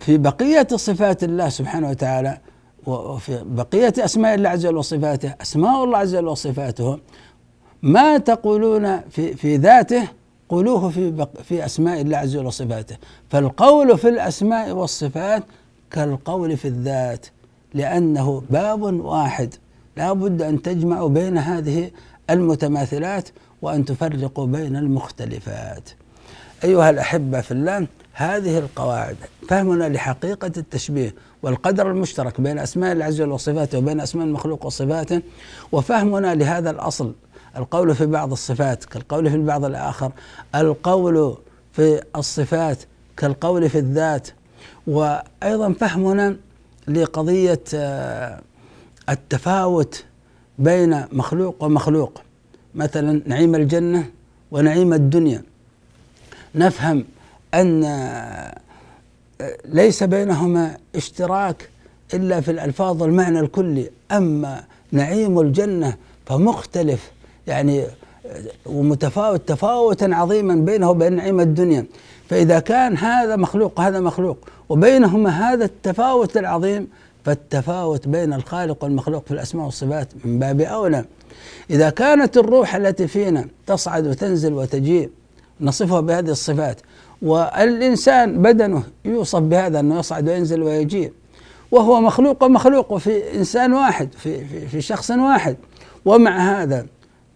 في 0.00 0.18
بقية 0.18 0.66
صفات 0.74 1.24
الله 1.24 1.48
سبحانه 1.48 1.90
وتعالى 1.90 2.38
وفي 2.86 3.42
بقية 3.46 3.92
أسماء 3.98 4.34
الله 4.34 4.48
عز 4.50 4.66
وجل 4.66 4.76
وصفاته 4.76 5.34
أسماء 5.42 5.84
الله 5.84 5.98
عز 5.98 6.14
وجل 6.14 6.26
وصفاته 6.26 6.98
ما 7.82 8.18
تقولون 8.18 9.00
في 9.00 9.34
في 9.34 9.56
ذاته 9.56 10.08
قولوه 10.48 10.90
في 10.90 11.26
في 11.44 11.64
أسماء 11.64 12.00
الله 12.00 12.16
عز 12.16 12.36
وجل 12.36 12.46
وصفاته. 12.46 12.96
فالقول 13.30 13.98
في 13.98 14.08
الأسماء 14.08 14.72
والصفات 14.72 15.42
كالقول 15.90 16.56
في 16.56 16.68
الذات 16.68 17.26
لأنه 17.74 18.42
باب 18.50 18.82
واحد. 18.82 19.54
لا 19.96 20.12
بد 20.12 20.42
أن 20.42 20.62
تجمعوا 20.62 21.08
بين 21.08 21.38
هذه 21.38 21.90
المتماثلات 22.30 23.28
وأن 23.62 23.84
تفرقوا 23.84 24.46
بين 24.46 24.76
المختلفات. 24.76 25.90
أيها 26.64 26.90
الأحبة 26.90 27.40
في 27.40 27.50
الله 27.50 27.86
هذه 28.12 28.58
القواعد 28.58 29.16
فهمنا 29.48 29.88
لحقيقة 29.88 30.52
التشبيه 30.56 31.14
والقدر 31.42 31.90
المشترك 31.90 32.40
بين 32.40 32.58
أسماء 32.58 32.92
الله 32.92 33.04
عز 33.04 33.20
وجل 33.20 33.32
وصفاته 33.32 33.78
وبين 33.78 34.00
أسماء 34.00 34.26
المخلوق 34.26 34.66
وصفاته 34.66 35.22
وفهمنا 35.72 36.34
لهذا 36.34 36.70
الأصل 36.70 37.12
القول 37.56 37.94
في 37.94 38.06
بعض 38.06 38.32
الصفات 38.32 38.84
كالقول 38.84 39.30
في 39.30 39.36
البعض 39.36 39.64
الآخر 39.64 40.12
القول 40.54 41.36
في 41.72 42.02
الصفات 42.16 42.78
كالقول 43.16 43.70
في 43.70 43.78
الذات 43.78 44.28
وأيضا 44.86 45.72
فهمنا 45.72 46.36
لقضية 46.88 47.60
آه، 47.74 48.40
التفاوت 49.08 50.04
بين 50.58 51.04
مخلوق 51.12 51.64
ومخلوق 51.64 52.22
مثلا 52.74 53.22
نعيم 53.26 53.54
الجنة 53.54 54.10
ونعيم 54.50 54.92
الدنيا. 54.92 55.42
نفهم 56.54 57.04
أن 57.54 57.84
آه، 57.84 58.58
ليس 59.64 60.02
بينهما 60.02 60.76
اشتراك 60.96 61.70
إلا 62.14 62.40
في 62.40 62.50
الألفاظ 62.50 63.02
والمعنى 63.02 63.40
الكلي 63.40 63.90
أما 64.12 64.64
نعيم 64.92 65.40
الجنة 65.40 65.96
فمختلف 66.26 67.10
يعني 67.46 67.84
ومتفاوت 68.66 69.48
تفاوتا 69.48 70.04
عظيما 70.12 70.54
بينه 70.54 70.90
وبين 70.90 71.12
نعيم 71.12 71.40
الدنيا. 71.40 71.86
فإذا 72.28 72.58
كان 72.58 72.96
هذا 72.96 73.36
مخلوق 73.36 73.78
وهذا 73.78 74.00
مخلوق 74.00 74.38
وبينهما 74.68 75.30
هذا 75.30 75.64
التفاوت 75.64 76.36
العظيم 76.36 76.88
فالتفاوت 77.24 78.08
بين 78.08 78.32
الخالق 78.32 78.84
والمخلوق 78.84 79.24
في 79.24 79.30
الأسماء 79.30 79.64
والصفات 79.64 80.08
من 80.24 80.38
باب 80.38 80.60
أولى. 80.60 81.04
إذا 81.70 81.90
كانت 81.90 82.36
الروح 82.36 82.74
التي 82.74 83.06
فينا 83.06 83.46
تصعد 83.66 84.06
وتنزل 84.06 84.52
وتجيء 84.52 85.10
نصفها 85.60 86.00
بهذه 86.00 86.30
الصفات 86.30 86.80
والإنسان 87.22 88.42
بدنه 88.42 88.82
يوصف 89.04 89.38
بهذا 89.38 89.80
أنه 89.80 89.98
يصعد 89.98 90.28
وينزل 90.28 90.62
ويجيء 90.62 91.12
وهو 91.70 92.00
مخلوق 92.00 92.44
ومخلوق 92.44 92.96
في 92.96 93.38
إنسان 93.38 93.72
واحد 93.72 94.08
في, 94.12 94.44
في, 94.44 94.66
في 94.66 94.80
شخص 94.80 95.10
واحد 95.10 95.56
ومع 96.04 96.62
هذا 96.62 96.86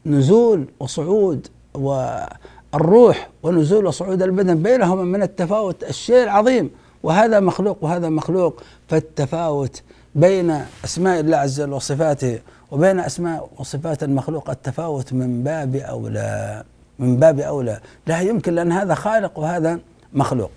نزول 0.07 0.67
وصعود 0.81 1.49
والروح 1.75 3.29
ونزول 3.43 3.87
وصعود 3.87 4.23
البدن 4.23 4.63
بينهما 4.63 5.03
من 5.03 5.23
التفاوت 5.23 5.85
الشيء 5.85 6.23
العظيم 6.23 6.71
وهذا 7.03 7.41
مخلوق 7.41 7.85
وهذا 7.85 8.09
مخلوق. 8.09 8.63
فالتفاوت 8.89 9.83
بين 10.15 10.65
أسماء 10.85 11.21
الله 11.21 11.37
عز 11.37 11.61
وجل 11.61 11.73
وصفاته 11.73 12.39
وبين 12.71 13.01
أسماء 13.01 13.51
وصفات 13.59 14.03
المخلوق 14.03 14.51
التفاوت 14.51 15.13
من 15.13 15.43
باب 15.43 15.77
أولى 15.77 16.65
من 16.99 17.17
باب 17.17 17.41
أولى. 17.41 17.81
لا 18.07 18.21
يمكن 18.21 18.55
لأن 18.55 18.73
هذا 18.73 18.95
خالق 18.95 19.39
وهذا 19.39 19.79
مخلوق. 20.13 20.51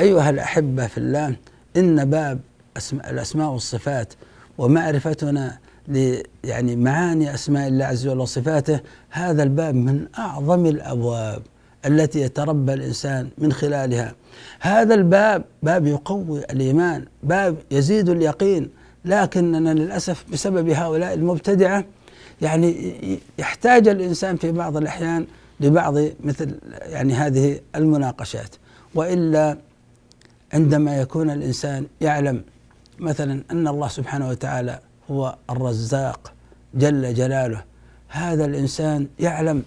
أيها 0.00 0.30
الأحبة 0.30 0.86
في 0.86 0.98
الله 0.98 1.36
إن 1.76 2.10
باب 2.10 2.40
الأسماء 2.92 3.50
والصفات 3.50 4.14
ومعرفتنا 4.58 5.58
يعني 6.44 6.76
معاني 6.76 7.34
أسماء 7.34 7.68
الله 7.68 7.84
عز 7.84 8.06
وجل 8.06 8.18
وصفاته 8.18 8.80
هذا 9.10 9.42
الباب 9.42 9.74
من 9.74 10.06
أعظم 10.18 10.66
الأبواب 10.66 11.42
التي 11.86 12.20
يتربى 12.20 12.74
الإنسان 12.74 13.28
من 13.38 13.52
خلالها. 13.52 14.14
هذا 14.60 14.94
الباب 14.94 15.44
باب 15.62 15.86
يقوي 15.86 16.38
الإيمان 16.38 17.04
باب 17.22 17.56
يزيد 17.70 18.08
اليقين 18.08 18.70
لكننا 19.04 19.74
للأسف 19.74 20.24
بسبب 20.32 20.68
هؤلاء 20.68 21.14
المبتدعة 21.14 21.84
يعني 22.42 22.94
يحتاج 23.38 23.88
الإنسان 23.88 24.36
في 24.36 24.52
بعض 24.52 24.76
الأحيان 24.76 25.26
لبعض 25.60 25.94
مثل 26.24 26.54
يعني 26.82 27.14
هذه 27.14 27.60
المناقشات. 27.76 28.56
وإلا 28.94 29.56
عندما 30.52 31.00
يكون 31.00 31.30
الإنسان 31.30 31.86
يعلم 32.00 32.42
مثلا 32.98 33.42
أن 33.50 33.68
الله 33.68 33.88
سبحانه 33.88 34.28
وتعالى 34.28 34.78
هو 35.12 35.36
الرزاق 35.50 36.32
جل 36.74 37.14
جلاله. 37.14 37.64
هذا 38.08 38.44
الإنسان 38.44 39.06
يعلم 39.20 39.62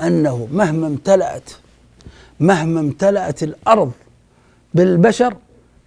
أنه 0.00 0.48
مهما 0.52 0.86
امتلأت 0.86 1.50
مهما 2.40 2.80
امتلأت 2.80 3.42
الأرض 3.42 3.92
بالبشر 4.74 5.36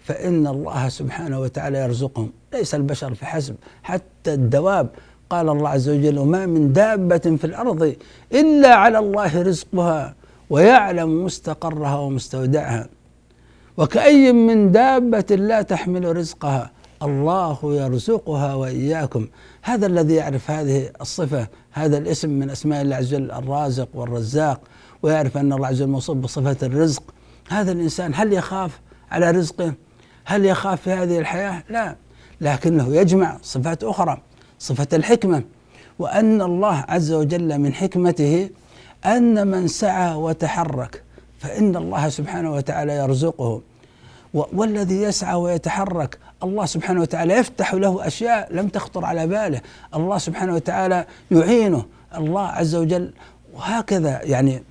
فإن 0.03 0.47
الله 0.47 0.89
سبحانه 0.89 1.39
وتعالى 1.39 1.77
يرزقهم. 1.77 2.31
ليس 2.53 2.75
البشر 2.75 3.13
فحسب 3.13 3.55
حتى 3.83 4.33
الدواب. 4.33 4.89
قال 5.29 5.49
الله 5.49 5.69
عز 5.69 5.89
وجل 5.89 6.17
وما 6.19 6.45
من 6.45 6.73
دابة 6.73 7.17
في 7.39 7.43
الأرض 7.43 7.95
إلا 8.33 8.75
على 8.75 8.99
الله 8.99 9.41
رزقها 9.41 10.15
ويعلم 10.49 11.25
مستقرها 11.25 11.97
ومستودعها. 11.99 12.89
وكأي 13.77 14.31
من 14.31 14.71
دابة 14.71 15.35
لا 15.35 15.61
تحمل 15.61 16.17
رزقها 16.17 16.71
الله 17.03 17.59
يرزقها 17.63 18.53
وإياكم. 18.55 19.27
هذا 19.61 19.87
الذي 19.87 20.13
يعرف 20.13 20.51
هذه 20.51 20.89
الصفة 21.01 21.47
هذا 21.71 21.97
الاسم 21.97 22.29
من 22.29 22.49
أسماء 22.49 22.81
الله 22.81 22.95
عز 22.95 23.13
وجل 23.13 23.31
الرازق 23.31 23.89
والرزاق 23.93 24.61
ويعرف 25.03 25.37
أن 25.37 25.53
الله 25.53 25.67
عز 25.67 25.81
وجل 25.81 25.91
موصوف 25.91 26.17
بصفة 26.17 26.57
الرزق. 26.63 27.03
هذا 27.49 27.71
الإنسان 27.71 28.11
هل 28.15 28.33
يخاف 28.33 28.79
على 29.11 29.31
رزقه؟ 29.31 29.73
هل 30.25 30.45
يخاف 30.45 30.81
في 30.81 30.91
هذه 30.91 31.19
الحياة؟ 31.19 31.63
لا. 31.69 31.95
لكنه 32.41 32.95
يجمع 32.95 33.37
صفات 33.43 33.83
أخرى 33.83 34.17
صفة 34.59 34.87
الحكمة. 34.93 35.43
وأن 35.99 36.41
الله 36.41 36.85
عز 36.89 37.11
وجل 37.11 37.59
من 37.59 37.73
حكمته 37.73 38.49
أن 39.05 39.47
من 39.47 39.67
سعى 39.67 40.15
وتحرك 40.15 41.03
فإن 41.39 41.75
الله 41.75 42.09
سبحانه 42.09 42.53
وتعالى 42.53 42.93
يرزقه. 42.93 43.61
والذي 44.33 45.01
يسعى 45.01 45.35
ويتحرك 45.35 46.17
الله 46.43 46.65
سبحانه 46.65 47.01
وتعالى 47.01 47.33
يفتح 47.33 47.73
له 47.73 48.07
أشياء 48.07 48.53
لم 48.53 48.67
تخطر 48.67 49.05
على 49.05 49.27
باله، 49.27 49.61
الله 49.95 50.17
سبحانه 50.17 50.55
وتعالى 50.55 51.05
يعينه، 51.31 51.85
الله 52.17 52.47
عز 52.47 52.75
وجل 52.75 53.13
وهكذا 53.53 54.21
يعني 54.23 54.63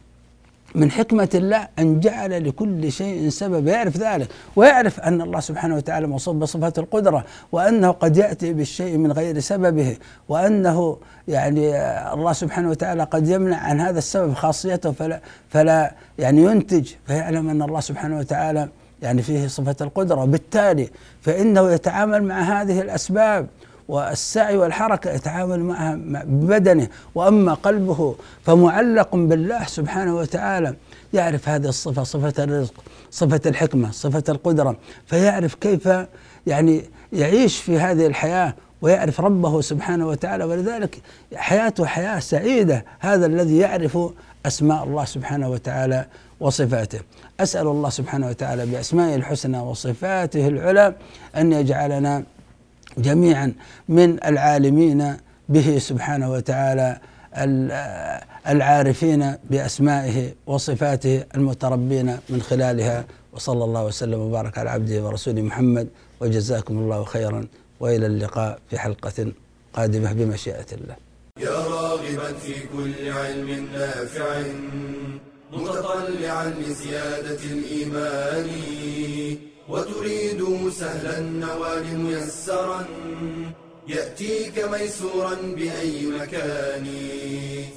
من 0.74 0.90
حكمة 0.90 1.28
الله 1.34 1.68
أن 1.78 2.00
جعل 2.00 2.48
لكل 2.48 2.92
شيء 2.92 3.28
سبب 3.28 3.66
يعرف 3.66 3.96
ذلك. 3.96 4.28
ويعرف 4.56 5.00
أن 5.00 5.20
الله 5.20 5.40
سبحانه 5.40 5.76
وتعالى 5.76 6.06
موصوف 6.06 6.36
بصفة 6.36 6.72
القدرة 6.78 7.24
وأنه 7.52 7.90
قد 7.90 8.16
يأتي 8.16 8.52
بالشيء 8.52 8.96
من 8.96 9.12
غير 9.12 9.38
سببه 9.38 9.96
وأنه 10.28 10.98
يعني 11.28 11.76
الله 12.12 12.32
سبحانه 12.32 12.70
وتعالى 12.70 13.02
قد 13.02 13.28
يمنع 13.28 13.56
عن 13.56 13.80
هذا 13.80 13.98
السبب 13.98 14.34
خاصيته 14.34 14.92
فلا, 14.92 15.20
فلا 15.48 15.94
يعني 16.18 16.42
ينتج. 16.42 16.90
فيعلم 17.06 17.48
أن 17.48 17.62
الله 17.62 17.80
سبحانه 17.80 18.18
وتعالى 18.18 18.68
يعني 19.02 19.22
فيه 19.22 19.46
صفة 19.46 19.76
القدرة. 19.80 20.22
وبالتالي 20.22 20.90
فإنه 21.20 21.72
يتعامل 21.72 22.22
مع 22.22 22.40
هذه 22.40 22.80
الأسباب 22.80 23.46
والسعي 23.88 24.56
والحركة 24.56 25.10
يتعامل 25.10 25.60
معها 25.60 25.94
ببدنه. 26.24 26.88
وأما 27.14 27.54
قلبه 27.54 28.14
فمعلق 28.42 29.16
بالله 29.16 29.64
سبحانه 29.64 30.16
وتعالى 30.16 30.74
يعرف 31.12 31.48
هذه 31.48 31.66
الصفة 31.66 32.02
صفة 32.02 32.44
الرزق 32.44 32.74
صفة 33.10 33.40
الحكمة 33.46 33.90
صفة 33.90 34.24
القدرة. 34.28 34.76
فيعرف 35.06 35.54
كيف 35.54 35.88
يعني 36.46 36.84
يعيش 37.12 37.58
في 37.58 37.78
هذه 37.78 38.06
الحياة 38.06 38.54
ويعرف 38.82 39.20
ربه 39.20 39.60
سبحانه 39.60 40.08
وتعالى. 40.08 40.44
ولذلك 40.44 40.98
حياته 41.34 41.86
حياة 41.86 42.18
سعيدة. 42.18 42.84
هذا 42.98 43.26
الذي 43.26 43.58
يعرف 43.58 43.98
أسماء 44.46 44.84
الله 44.84 45.04
سبحانه 45.04 45.48
وتعالى 45.48 46.06
وصفاته. 46.40 47.00
أسأل 47.40 47.66
الله 47.66 47.90
سبحانه 47.90 48.28
وتعالى 48.28 48.66
بأسمائه 48.66 49.14
الحسنى 49.14 49.58
وصفاته 49.58 50.48
العلى 50.48 50.94
أن 51.36 51.52
يجعلنا 51.52 52.24
جميعا 52.98 53.52
من 53.88 54.24
العالمين 54.24 55.16
به 55.48 55.78
سبحانه 55.78 56.30
وتعالى 56.30 56.98
العارفين 58.48 59.34
بأسمائه 59.50 60.32
وصفاته 60.46 61.24
المتربين 61.36 62.16
من 62.28 62.42
خلالها. 62.42 63.04
وصلى 63.32 63.64
الله 63.64 63.84
وسلم 63.84 64.20
وبارك 64.20 64.58
على 64.58 64.70
عبده 64.70 65.04
ورسوله 65.04 65.42
محمد. 65.42 65.88
وجزاكم 66.20 66.78
الله 66.78 67.04
خيرا. 67.04 67.46
وإلى 67.80 68.06
اللقاء 68.06 68.58
في 68.70 68.78
حلقة 68.78 69.32
قادمة 69.72 70.12
بمشيئة 70.12 70.66
الله. 70.72 70.96
يا 71.40 71.50
راغبا 71.50 72.32
في 72.32 72.54
كل 72.72 73.12
علم 73.12 73.66
نافع. 73.72 74.42
متطلعا 75.52 76.54
لزيادة 76.58 77.42
الإيمان 77.44 78.50
وتريد 79.68 80.70
سهلا 80.70 81.18
النوال 81.18 81.98
ميسرا 81.98 82.84
يأتيك 83.88 84.58
ميسورا 84.58 85.34
بأي 85.34 86.06
مكان. 86.06 86.86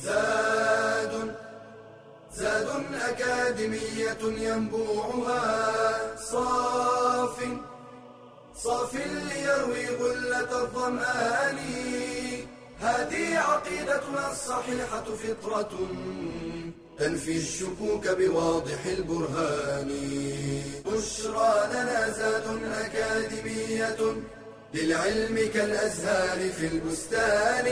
زاد 0.03 1.36
زاد 2.34 2.67
أكاديمية 3.09 4.24
ينبوعها 4.47 5.41
صاف 6.17 7.38
صاف 8.55 8.93
ليروي 8.95 9.88
غلة 9.88 10.61
الظمآن. 10.63 11.57
هذه 12.80 13.38
عقيدتنا 13.38 14.32
الصحيحة 14.32 15.05
فطرة. 15.24 15.69
تنفي 16.99 17.37
الشكوك 17.37 18.07
بواضح 18.07 18.85
البرهان. 18.85 19.89
بشرى 20.85 21.69
لنا 21.71 22.09
زاد 22.09 22.43
أكاديمية 22.85 23.97
للعلم 24.73 25.49
كالأزهار 25.53 26.49
في 26.49 26.67
البستان. 26.67 27.65